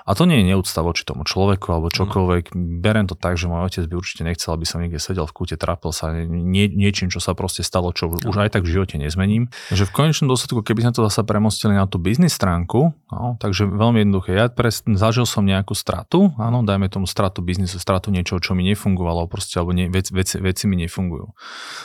[0.02, 2.54] A to nie je neúcta voči tomu človeku alebo čokoľvek.
[2.54, 2.82] No.
[2.82, 5.54] Berem to tak, že môj otec by určite nechcel, aby som niekde sedel v kúte,
[5.54, 9.46] trápil sa nie, niečím, čo sa proste stalo, čo už aj tak v živote nezmením.
[9.70, 13.70] Že v konečnom dôsledku, keby sme to zase premostili na tú biznis stránku, no, takže
[13.70, 14.34] veľmi jednoduché.
[14.34, 18.66] Ja pres, zažil som nejakú stratu, áno, dajme tomu stratu biznisu, stratu niečoho, čo mi
[18.66, 21.30] nefungovalo, proste, alebo nie, vec, vec, veci mi nefungujú.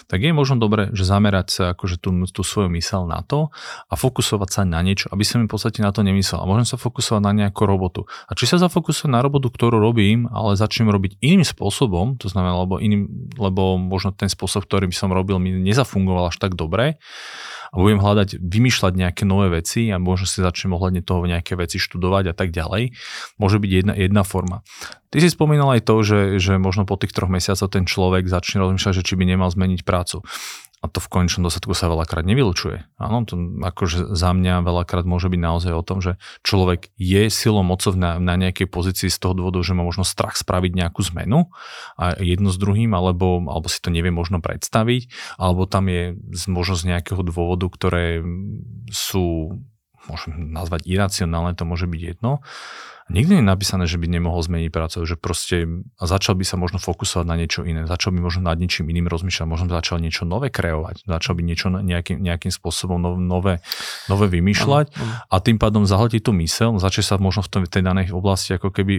[0.10, 3.54] Tak je možno dobre, že zamerať sa akože tú, tú svoju mysel na to
[3.88, 6.42] a fokusovať sa na niečo, aby som mi v podstate na to nemyslel.
[6.42, 8.07] A môžem sa fokusovať na nejakú robotu.
[8.28, 12.64] A či sa zafokusujem na robotu, ktorú robím, ale začnem robiť iným spôsobom, to znamená,
[12.64, 16.98] lebo, iným, lebo možno ten spôsob, ktorým som robil, mi nezafungoval až tak dobre,
[17.72, 21.82] a budem hľadať, vymýšľať nejaké nové veci a možno si začnem ohľadne toho nejaké veci
[21.82, 22.96] študovať a tak ďalej.
[23.36, 24.64] Môže byť jedna, jedna forma.
[25.08, 28.64] Ty si spomínal aj to, že, že možno po tých troch mesiacoch ten človek začne
[28.64, 30.24] rozmýšľať, že či by nemal zmeniť prácu
[30.88, 32.88] a to v konečnom dôsledku sa veľakrát nevylučuje.
[32.96, 36.16] Áno, to akože za mňa veľakrát môže byť naozaj o tom, že
[36.48, 40.40] človek je silou mocov na, na nejakej pozícii z toho dôvodu, že má možno strach
[40.40, 41.52] spraviť nejakú zmenu
[42.00, 46.16] a jedno s druhým, alebo, alebo si to nevie možno predstaviť, alebo tam je
[46.48, 48.24] možno z nejakého dôvodu, ktoré
[48.88, 49.60] sú
[50.08, 52.44] môžem nazvať iracionálne, to môže byť jedno,
[53.08, 55.64] Nikdy nie je napísané, že by nemohol zmeniť prácu, že proste
[55.96, 59.48] začal by sa možno fokusovať na niečo iné, začal by možno nad niečím iným rozmýšľať,
[59.48, 63.64] možno začal niečo nové kreovať, začal by niečo nejakým, nejakým spôsobom nové,
[64.12, 64.92] nové vymýšľať.
[64.92, 65.14] ano, ano.
[65.24, 68.76] a tým pádom zahltiť tú mysel, začne sa možno v tom, tej danej oblasti ako
[68.76, 68.96] keby,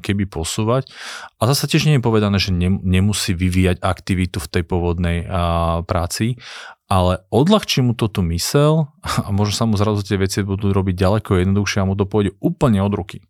[0.00, 0.88] keby posúvať.
[1.36, 5.84] A zase tiež nie je povedané, že ne, nemusí vyvíjať aktivitu v tej pôvodnej a,
[5.84, 6.40] práci,
[6.90, 10.98] ale odľahčí mu to tú mysel a možno sa mu zrazu tie veci budú robiť
[10.98, 13.22] ďaleko jednoduchšie a mu to pôjde úplne od ruky.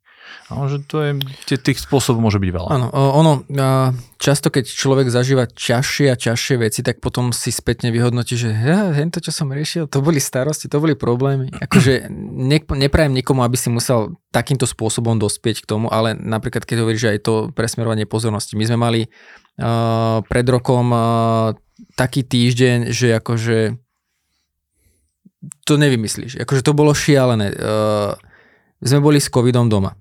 [0.50, 1.10] No, že to je,
[1.58, 2.68] tých spôsobov môže byť veľa.
[2.70, 3.32] Áno, ono,
[4.18, 8.90] často keď človek zažíva ťažšie a ťažšie veci, tak potom si spätne vyhodnotí, že ja,
[9.10, 11.50] to, čo som riešil, to boli starosti, to boli problémy.
[11.66, 16.82] Akože ne, neprajem nikomu, aby si musel takýmto spôsobom dospieť k tomu, ale napríklad keď
[16.82, 18.54] hovoríš, aj to presmerovanie pozornosti.
[18.54, 21.54] My sme mali uh, pred rokom uh,
[22.00, 23.76] taký týždeň, že akože
[25.68, 26.40] to nevymyslíš.
[26.40, 27.52] Akože to bolo šialené.
[27.52, 28.16] Uh,
[28.80, 29.92] sme boli s covidom doma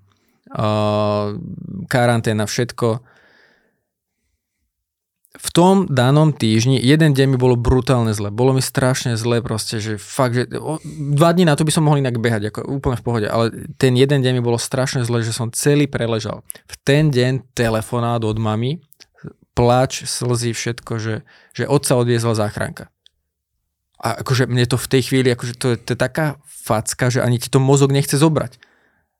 [1.89, 3.05] karanténa, všetko.
[5.39, 8.27] V tom danom týždni, jeden deň mi bolo brutálne zle.
[8.27, 10.81] Bolo mi strašne zle proste, že fakt, že o,
[11.15, 13.95] dva dní na to by som mohol inak behať, ako úplne v pohode, ale ten
[13.95, 16.43] jeden deň mi bolo strašne zle, že som celý preležal.
[16.67, 18.83] V ten deň telefonát od mami,
[19.59, 22.87] plač, slzy, všetko, že, že otca odviezla záchranka.
[23.99, 27.19] A akože mne to v tej chvíli, akože to je, to je taká facka, že
[27.19, 28.55] ani ti to mozog nechce zobrať.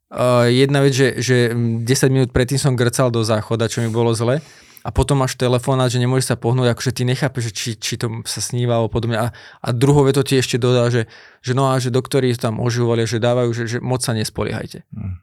[0.10, 4.16] Uh, jedna vec, že, že 10 minút predtým som grcal do záchoda, čo mi bolo
[4.16, 4.40] zle
[4.80, 8.24] a potom máš telefónat, že nemôžeš sa pohnúť, akože ty nechápeš, že či, či to
[8.24, 9.20] sa sníva podobne.
[9.20, 9.28] A,
[9.60, 11.12] a druhou vetou ti ešte dodá, že,
[11.44, 14.88] že no a že doktori tam oživovali, že dávajú, že, že moc sa nespoliehajte.
[14.96, 15.20] Hmm.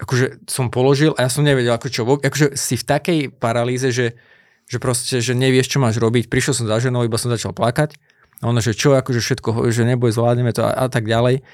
[0.00, 4.16] Akože som položil a ja som nevedel, ako čo, akože si v takej paralýze, že,
[4.64, 6.32] že proste, že nevieš, čo máš robiť.
[6.32, 7.94] Prišiel som za ženou, iba som začal plakať.
[8.42, 11.46] A ona, že čo, akože všetko, že neboj, zvládneme to a, a tak ďalej.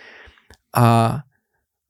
[0.73, 0.87] A,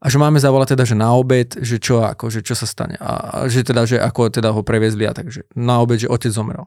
[0.02, 2.98] a že máme zavolať teda, že na obed, že čo ako, že čo sa stane.
[2.98, 6.34] A, a že teda, že ako teda ho previezli a takže na obed, že otec
[6.34, 6.66] zomrel.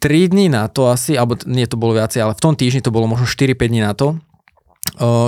[0.00, 2.94] Tri dní na to asi, alebo nie to bolo viacej, ale v tom týždni to
[2.94, 4.16] bolo možno 4-5 dní na to,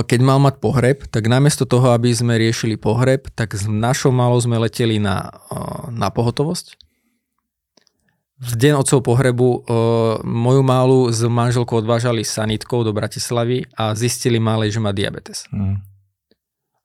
[0.05, 4.41] keď mal mať pohreb, tak namiesto toho, aby sme riešili pohreb, tak s našou malou
[4.41, 5.29] sme leteli na,
[5.93, 6.89] na pohotovosť
[8.39, 9.67] v deň otcov pohrebu
[10.23, 15.51] moju málu s manželkou odvážali sanitkou do Bratislavy a zistili malej, že má diabetes.
[15.51, 15.83] Mm.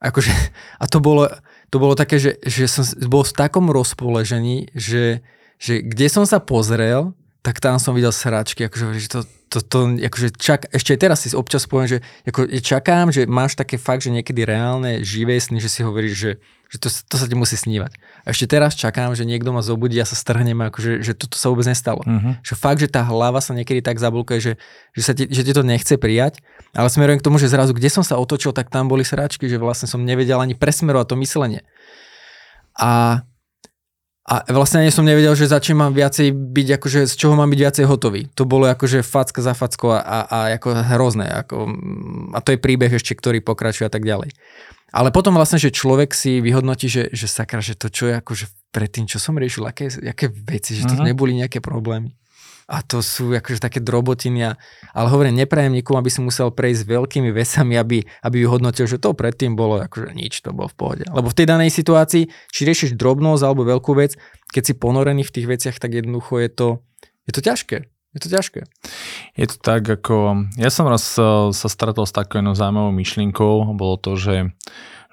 [0.02, 0.34] Akože,
[0.82, 1.30] a to bolo,
[1.69, 5.22] to bolo také, že, že som bol v takom rozpoležení, že,
[5.62, 9.19] že kde som sa pozrel, tak tam som videl sračky, akože, že to,
[9.51, 13.60] to, to akože čak, ešte aj teraz si občas poviem, že ako, čakám, že máš
[13.60, 16.32] také fakt, že niekedy reálne živé sny, že si hovoríš, že
[16.73, 17.93] že to, to sa ti musí snívať.
[18.25, 21.53] A ešte teraz čakám, že niekto ma zobudí a sa strhnem, akože, že toto sa
[21.53, 22.01] vôbec nestalo.
[22.01, 22.34] Uh-huh.
[22.41, 24.53] Že fakt, že tá hlava sa niekedy tak zablokuje, že,
[24.97, 26.41] že, sa ti, že ti to nechce prijať,
[26.73, 29.62] ale smerujem k tomu, že zrazu, kde som sa otočil, tak tam boli sračky, že
[29.62, 31.62] vlastne som nevedel ani presmerovať to myslenie.
[32.73, 33.21] A,
[34.23, 37.59] a vlastne ani som nevedel, že začnem mám viacej byť, akože z čoho mám byť
[37.59, 38.31] viacej hotový.
[38.39, 41.27] To bolo akože facka za fackou a, a, a ako hrozné.
[41.43, 41.67] Ako,
[42.31, 44.31] a to je príbeh ešte, ktorý pokračuje a tak ďalej.
[44.95, 48.45] Ale potom vlastne, že človek si vyhodnotí, že, že sakra, že to čo je akože
[48.71, 51.09] predtým, čo som riešil, aké, aké veci, že to uh-huh.
[51.12, 52.15] neboli nejaké problémy.
[52.67, 54.56] A to sú akože také drobotiny.
[54.95, 59.12] Ale hovorím, neprajem nikomu, aby si musel prejsť veľkými vesami, aby, aby vyhodnotil, že to
[59.12, 61.04] predtým bolo akože nič, to bolo v pohode.
[61.12, 64.15] Lebo v tej danej situácii, či riešiš drobnosť alebo veľkú vec,
[64.54, 66.67] keď si ponorený v tých veciach, tak jednoducho je to,
[67.28, 67.78] je to ťažké.
[68.13, 68.62] Je to ťažké.
[69.34, 70.45] Je to tak, ako...
[70.62, 73.73] Ja som raz sa stretol s takou jednou zaujímavou myšlienkou.
[73.73, 74.54] Bolo to, že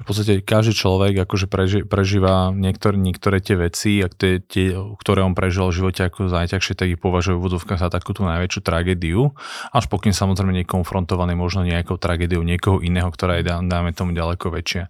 [0.00, 5.20] v podstate každý človek akože preži, prežíva niektoré, niektoré tie veci, a tie, tie, ktoré
[5.20, 8.60] on prežil v živote ako najťažšie, tak ich považuje v vodovkách za takú tú najväčšiu
[8.64, 9.36] tragédiu,
[9.76, 14.48] až pokým samozrejme nie konfrontovaný možno nejakou tragédiou niekoho iného, ktorá je dáme tomu ďaleko
[14.48, 14.88] väčšia.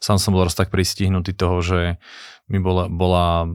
[0.00, 2.00] Sám som bol raz tak pristihnutý toho, že
[2.48, 3.50] mi bola, bola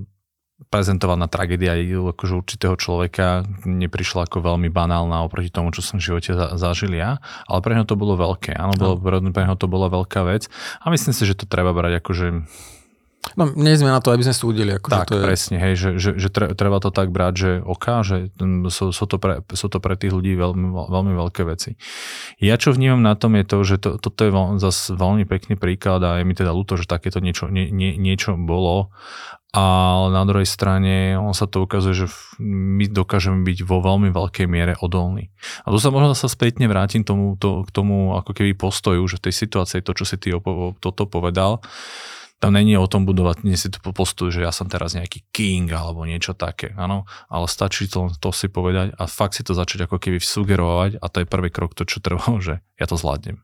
[0.70, 6.36] prezentovaná tragédia akože určitého človeka neprišla ako veľmi banálna oproti tomu, čo som v živote
[6.36, 7.18] za, zažil ja,
[7.50, 8.54] ale pre neho to bolo veľké.
[8.54, 9.32] Áno, bolo, no.
[9.34, 10.52] pre neho to bola veľká vec
[10.84, 12.28] a myslím si, že to treba brať akože
[13.38, 14.76] No, nie sme na to, aby sme súdili.
[14.76, 15.24] Ako tak, to je...
[15.24, 18.34] presne, hej, že, že, že treba to tak brať, že oká, že
[18.74, 21.78] sú, sú, to pre, sú to pre tých ľudí veľmi, veľmi veľké veci.
[22.42, 25.56] Ja čo vnímam na tom je to, že to, toto je veľ, zase veľmi pekný
[25.56, 28.90] príklad a je mi teda ľúto, že takéto niečo, nie, nie, niečo bolo
[29.52, 32.08] ale na druhej strane on sa to ukazuje, že
[32.40, 35.28] my dokážeme byť vo veľmi veľkej miere odolní.
[35.68, 39.20] A tu sa možno sa spätne vrátim tomu, to, k tomu ako keby postoju, že
[39.20, 41.60] v tej situácii to, čo si ty opo- toto povedal,
[42.42, 45.70] tam není o tom budovať, nie si to postoj, že ja som teraz nejaký king
[45.70, 49.86] alebo niečo také, áno, ale stačí to, to si povedať a fakt si to začať
[49.86, 53.44] ako keby sugerovať a to je prvý krok, to čo trvalo, že ja to zvládnem.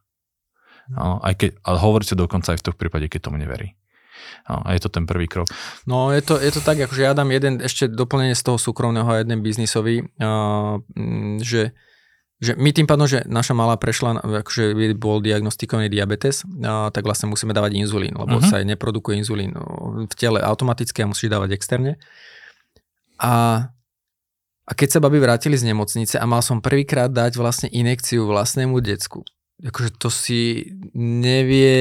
[0.95, 3.75] Áno, aj keď, ale hovoríte dokonca aj v tom prípade, keď tomu neverí.
[4.47, 5.51] A je to ten prvý krok.
[5.83, 9.07] No je to, je to tak, akože ja dám jeden ešte doplnenie z toho súkromného
[9.07, 10.79] a jeden biznisový, uh,
[11.43, 11.75] že
[12.37, 17.33] že my tým pádom, že naša malá prešla, akože bol diagnostikovaný diabetes, a, tak vlastne
[17.33, 18.45] musíme dávať inzulín, lebo uh-huh.
[18.45, 19.57] sa aj neprodukuje inzulín
[20.05, 21.97] v tele automaticky a musí dávať externe.
[23.17, 23.65] A,
[24.69, 28.77] a keď sa babi vrátili z nemocnice a mal som prvýkrát dať vlastne inekciu vlastnému
[28.85, 29.25] decku,
[29.57, 31.73] akože to si nevie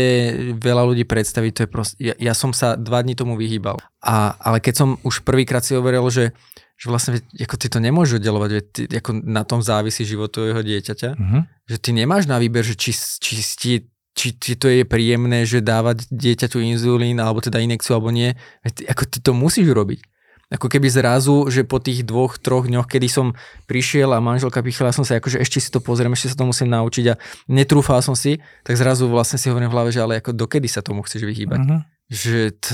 [0.56, 3.76] veľa ľudí predstaviť, to je proste, ja, ja som sa dva dní tomu vyhýbal.
[4.00, 6.32] A, ale keď som už prvýkrát si overil, že,
[6.80, 11.10] že vlastne ako ty to nemôžeš oddelovať, ty, ako na tom závisí život tvojho dieťaťa,
[11.20, 11.42] uh-huh.
[11.68, 13.72] že ty nemáš na výber, že či, či, či,
[14.16, 18.32] či, či to je príjemné, že dávať dieťaťu inzulín alebo teda inekciu alebo nie,
[18.64, 20.00] ako ty to musíš robiť
[20.46, 23.34] ako keby zrazu, že po tých dvoch, troch dňoch, kedy som
[23.66, 26.70] prišiel a manželka pichala, som sa akože ešte si to pozriem, ešte sa to musím
[26.70, 27.18] naučiť a
[27.50, 30.86] netrúfal som si, tak zrazu vlastne si hovorím v hlave, že ale ako dokedy sa
[30.86, 31.58] tomu chceš vyhýbať.
[31.66, 31.80] Uh-huh.
[32.06, 32.70] Že to,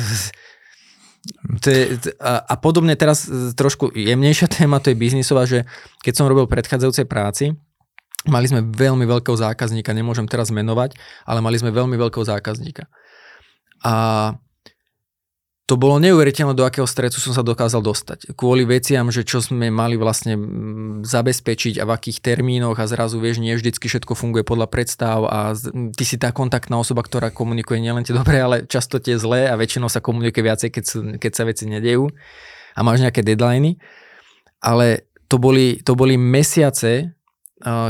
[1.64, 1.82] to je,
[2.20, 3.24] a, a podobne teraz
[3.56, 5.64] trošku jemnejšia téma, to je biznisová, že
[6.04, 7.56] keď som robil predchádzajúcej práci,
[8.28, 10.92] mali sme veľmi veľkého zákazníka, nemôžem teraz menovať,
[11.24, 12.84] ale mali sme veľmi veľkého zákazníka.
[13.80, 13.94] A
[15.72, 18.36] to bolo neuveriteľné, do akého stresu som sa dokázal dostať.
[18.36, 20.36] Kvôli veciam, že čo sme mali vlastne
[21.00, 25.56] zabezpečiť a v akých termínoch a zrazu vieš, nie vždycky všetko funguje podľa predstav a
[25.96, 29.56] ty si tá kontaktná osoba, ktorá komunikuje nielen tie dobré, ale často tie zlé a
[29.56, 30.84] väčšinou sa komunikuje viacej, keď,
[31.16, 32.12] keď sa veci nedejú
[32.76, 33.80] a máš nejaké deadliny.
[34.60, 37.16] Ale to boli, to boli mesiace,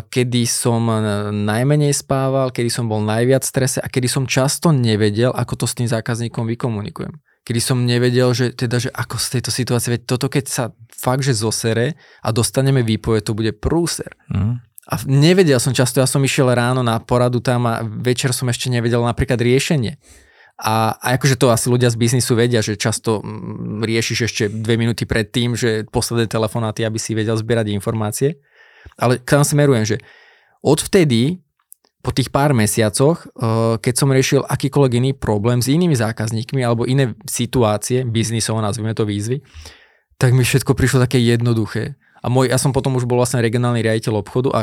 [0.07, 0.87] kedy som
[1.35, 5.75] najmenej spával, kedy som bol najviac strese a kedy som často nevedel, ako to s
[5.75, 10.31] tým zákazníkom vykomunikujem kedy som nevedel, že teda, že ako z tejto situácie, veď toto
[10.31, 14.14] keď sa fakt, že zosere a dostaneme výpoveď, to bude prúser.
[14.31, 14.62] Mm.
[14.90, 18.66] A nevedel som často, ja som išiel ráno na poradu tam a večer som ešte
[18.66, 19.98] nevedel napríklad riešenie.
[20.62, 24.78] A, a akože to asi ľudia z biznisu vedia, že často mm, riešiš ešte dve
[24.78, 28.38] minúty pred tým, že posledné telefonáty, aby si vedel zbierať informácie.
[28.94, 29.96] Ale k tam smerujem, že
[30.62, 31.41] odvtedy
[32.02, 36.82] po tých pár mesiacoch, eh, keď som riešil akýkoľvek iný problém s inými zákazníkmi alebo
[36.84, 39.40] iné situácie, biznisov, nazvime to výzvy,
[40.18, 41.94] tak mi všetko prišlo také jednoduché.
[42.22, 44.60] A môj, ja som potom už bol vlastne regionálny riaditeľ obchodu a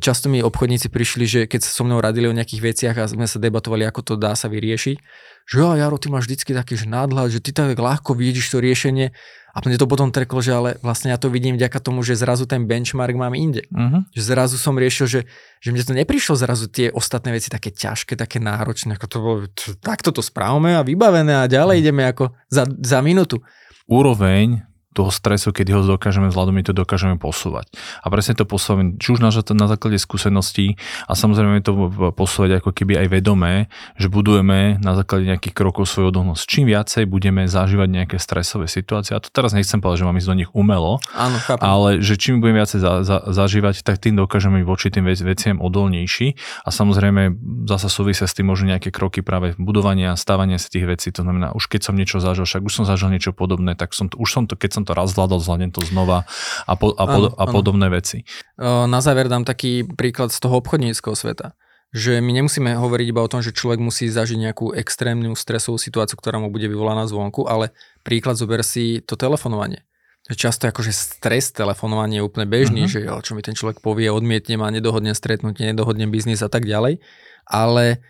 [0.00, 3.28] často mi obchodníci prišli, že keď sa so mnou radili o nejakých veciach a sme
[3.28, 4.96] sa debatovali, ako to dá sa vyriešiť,
[5.44, 8.64] že ja, Jaro, ty máš vždycky taký že nadhľad, že ty tak ľahko vidíš to
[8.64, 9.12] riešenie
[9.52, 12.48] a mne to potom treklo, že ale vlastne ja to vidím vďaka tomu, že zrazu
[12.48, 13.68] ten benchmark mám inde.
[13.68, 14.00] Uh-huh.
[14.16, 15.20] Že zrazu som riešil, že,
[15.60, 19.38] že mne to neprišlo zrazu tie ostatné veci také ťažké, také náročné, ako to bolo,
[19.84, 23.44] takto to správame a vybavené a ďalej ideme ako za, za minútu.
[23.84, 27.72] Úroveň toho stresu, keď ho dokážeme zvládnuť, my to dokážeme posúvať.
[28.04, 30.76] A presne to posúvame, či už na, na základe skúseností
[31.08, 31.72] a samozrejme to
[32.12, 36.42] posúvať ako keby aj vedomé, že budujeme na základe nejakých krokov svoju odolnosť.
[36.44, 40.28] Čím viacej budeme zažívať nejaké stresové situácie, a to teraz nechcem povedať, že mám ísť
[40.28, 44.60] do nich umelo, Áno, ale že čím budeme viacej za, za, zažívať, tak tým dokážeme
[44.62, 47.36] byť voči tým vec, veciam odolnejší a samozrejme
[47.66, 51.08] zasa súvisia s tým možno nejaké kroky práve budovania, stávania si tých vecí.
[51.16, 54.12] To znamená, už keď som niečo zažil, však už som zažil niečo podobné, tak som
[54.12, 56.26] už som to, keď som som to raz zvládol, zvládnem to znova
[56.66, 58.26] a, po, a, pod, a podobné veci.
[58.58, 61.54] Na záver dám taký príklad z toho obchodníckého sveta
[61.92, 66.16] že my nemusíme hovoriť iba o tom, že človek musí zažiť nejakú extrémnu stresovú situáciu,
[66.16, 69.84] ktorá mu bude vyvolaná zvonku, ale príklad zober si to telefonovanie.
[70.32, 72.94] Často akože stres telefonovanie je úplne bežný, uh-huh.
[72.96, 76.64] že jo, čo mi ten človek povie, odmietne ma, nedohodnem stretnutie, nedohodnem biznis a tak
[76.64, 77.04] ďalej.
[77.44, 78.00] Ale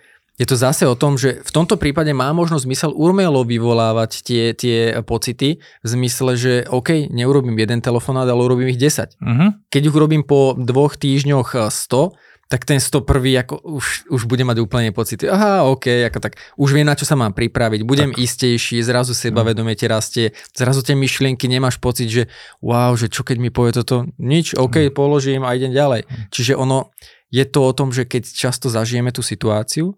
[0.40, 4.44] je to zase o tom, že v tomto prípade má možnosť zmysel urmelo vyvolávať tie,
[4.56, 9.12] tie pocity v zmysle, že OK, neurobím jeden telefonát, ale urobím ich 10.
[9.12, 9.28] Uh-huh.
[9.28, 9.46] Mhm.
[9.68, 14.60] Keď ich urobím po dvoch týždňoch 100, tak ten 101 ako už, už bude mať
[14.60, 15.24] úplne pocity.
[15.24, 18.20] Aha, OK, ako tak, už viem, na čo sa mám pripraviť, budem tak.
[18.20, 22.28] istejší, zrazu sebavedomie ti rastie, zrazu tie myšlienky nemáš pocit, že
[22.60, 24.92] wow, že čo keď mi povie toto, nič, OK, mm.
[24.92, 26.04] položím a idem ďalej.
[26.04, 26.28] Mm.
[26.28, 26.92] Čiže ono,
[27.32, 29.96] je to o tom, že keď často zažijeme tú situáciu,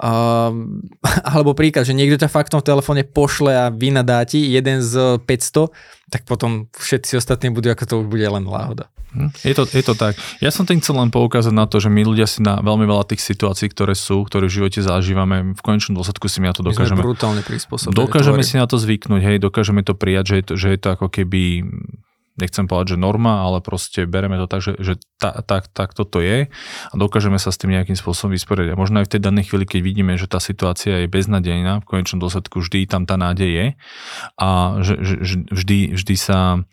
[0.00, 0.80] Um,
[1.36, 5.68] alebo príklad, že niekto ťa fakt v telefóne pošle a vynadá ti jeden z 500,
[6.08, 8.88] tak potom všetci ostatní budú, ako to už bude len láhoda.
[9.10, 10.14] Hm, je to, je to tak.
[10.38, 13.10] Ja som tým chcel len poukázať na to, že my ľudia si na veľmi veľa
[13.10, 16.62] tých situácií, ktoré sú, ktoré v živote zažívame, v konečnom dôsledku si my na to
[16.62, 17.02] dokážeme.
[17.02, 17.98] Brutálne prispôsobení.
[17.98, 20.88] Dokážeme si na to zvyknúť, hej, dokážeme to prijať, že je to, že je to
[20.94, 21.66] ako keby
[22.40, 26.18] nechcem povedať, že norma, ale proste bereme to tak, že, že tak, tak, tak toto
[26.24, 26.48] je
[26.88, 28.72] a dokážeme sa s tým nejakým spôsobom vysporiadať.
[28.74, 31.88] A možno aj v tej danej chvíli, keď vidíme, že tá situácia je beznadejná, v
[31.88, 33.66] konečnom dôsledku vždy tam tá nádej je
[34.40, 34.48] a
[34.80, 36.64] že, že, že vždy, vždy sa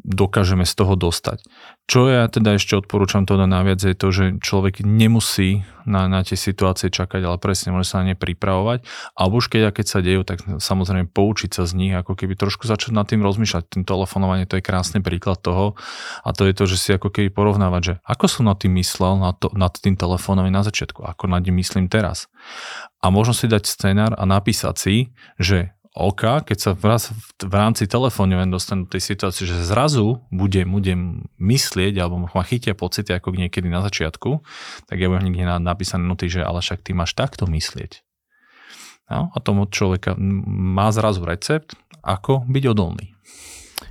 [0.00, 1.44] dokážeme z toho dostať.
[1.84, 6.34] Čo ja teda ešte odporúčam to naviac je to, že človek nemusí na, na tie
[6.34, 8.86] situácie čakať, ale presne môže sa na ne pripravovať.
[9.12, 12.64] Alebo už keď, keď sa dejú, tak samozrejme poučiť sa z nich, ako keby trošku
[12.64, 13.68] začať nad tým rozmýšľať.
[13.68, 15.76] Tým telefonovanie to je krásny príklad toho.
[16.24, 19.20] A to je to, že si ako keby porovnávať, že ako som nad tým myslel,
[19.20, 22.32] nad, to, nad tým telefónom na začiatku, ako nad tým myslím teraz.
[23.02, 24.94] A možno si dať scenár a napísať si,
[25.38, 31.28] že oka, keď sa v, rámci telefónu dostanú do tej situácie, že zrazu budem, budem
[31.36, 34.40] myslieť alebo ma chytia pocity ako niekedy na začiatku,
[34.88, 38.00] tak ja budem niekde napísané noty, že ale však ty máš takto myslieť.
[39.12, 43.12] No, a tomu človeka má zrazu recept, ako byť odolný.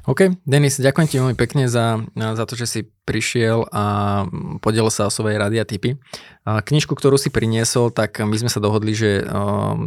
[0.02, 3.84] OK, Denis, ďakujem ti veľmi pekne za, za to, že si prišiel a
[4.58, 6.02] podiel sa o svojej rady a tipy.
[6.42, 9.22] Knižku, ktorú si priniesol, tak my sme sa dohodli, že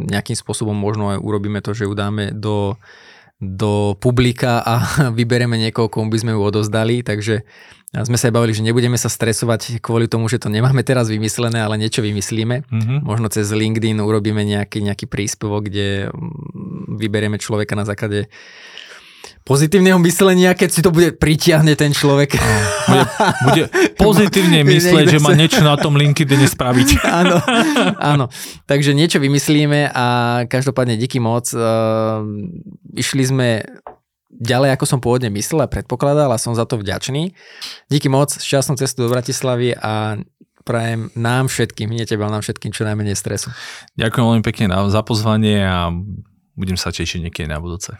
[0.07, 2.79] nejakým spôsobom možno aj urobíme to, že ju dáme do,
[3.43, 4.73] do publika a
[5.19, 7.43] vyberieme niekoho, komu by sme ju odozdali, takže
[8.03, 11.63] sme sa aj bavili, že nebudeme sa stresovať kvôli tomu, že to nemáme teraz vymyslené,
[11.63, 12.67] ale niečo vymyslíme.
[12.67, 12.99] Mm-hmm.
[13.07, 16.11] Možno cez LinkedIn urobíme nejaký, nejaký príspevok, kde
[16.91, 18.27] vyberieme človeka na základe
[19.45, 22.33] pozitívneho myslenia, keď si to bude pritiahne ten človek.
[22.89, 23.03] Bude,
[23.45, 23.63] bude
[24.03, 27.05] pozitívne myslieť, že má niečo na tom LinkedIn spraviť.
[27.21, 27.37] áno,
[28.01, 28.25] áno.
[28.65, 30.05] Takže niečo vymyslíme a
[30.49, 31.53] každopádne díky moc.
[31.53, 32.25] Uh,
[32.97, 33.47] išli sme
[34.33, 37.31] ďalej, ako som pôvodne myslel a predpokladal a som za to vďačný.
[37.87, 40.17] Díky moc, šťastnú cestu do Bratislavy a
[40.65, 43.53] prajem nám všetkým, nie teba, nám všetkým čo najmenej stresu.
[43.93, 45.93] Ďakujem veľmi pekne za pozvanie a
[46.57, 47.93] budem sa tešiť niekedy na budúce.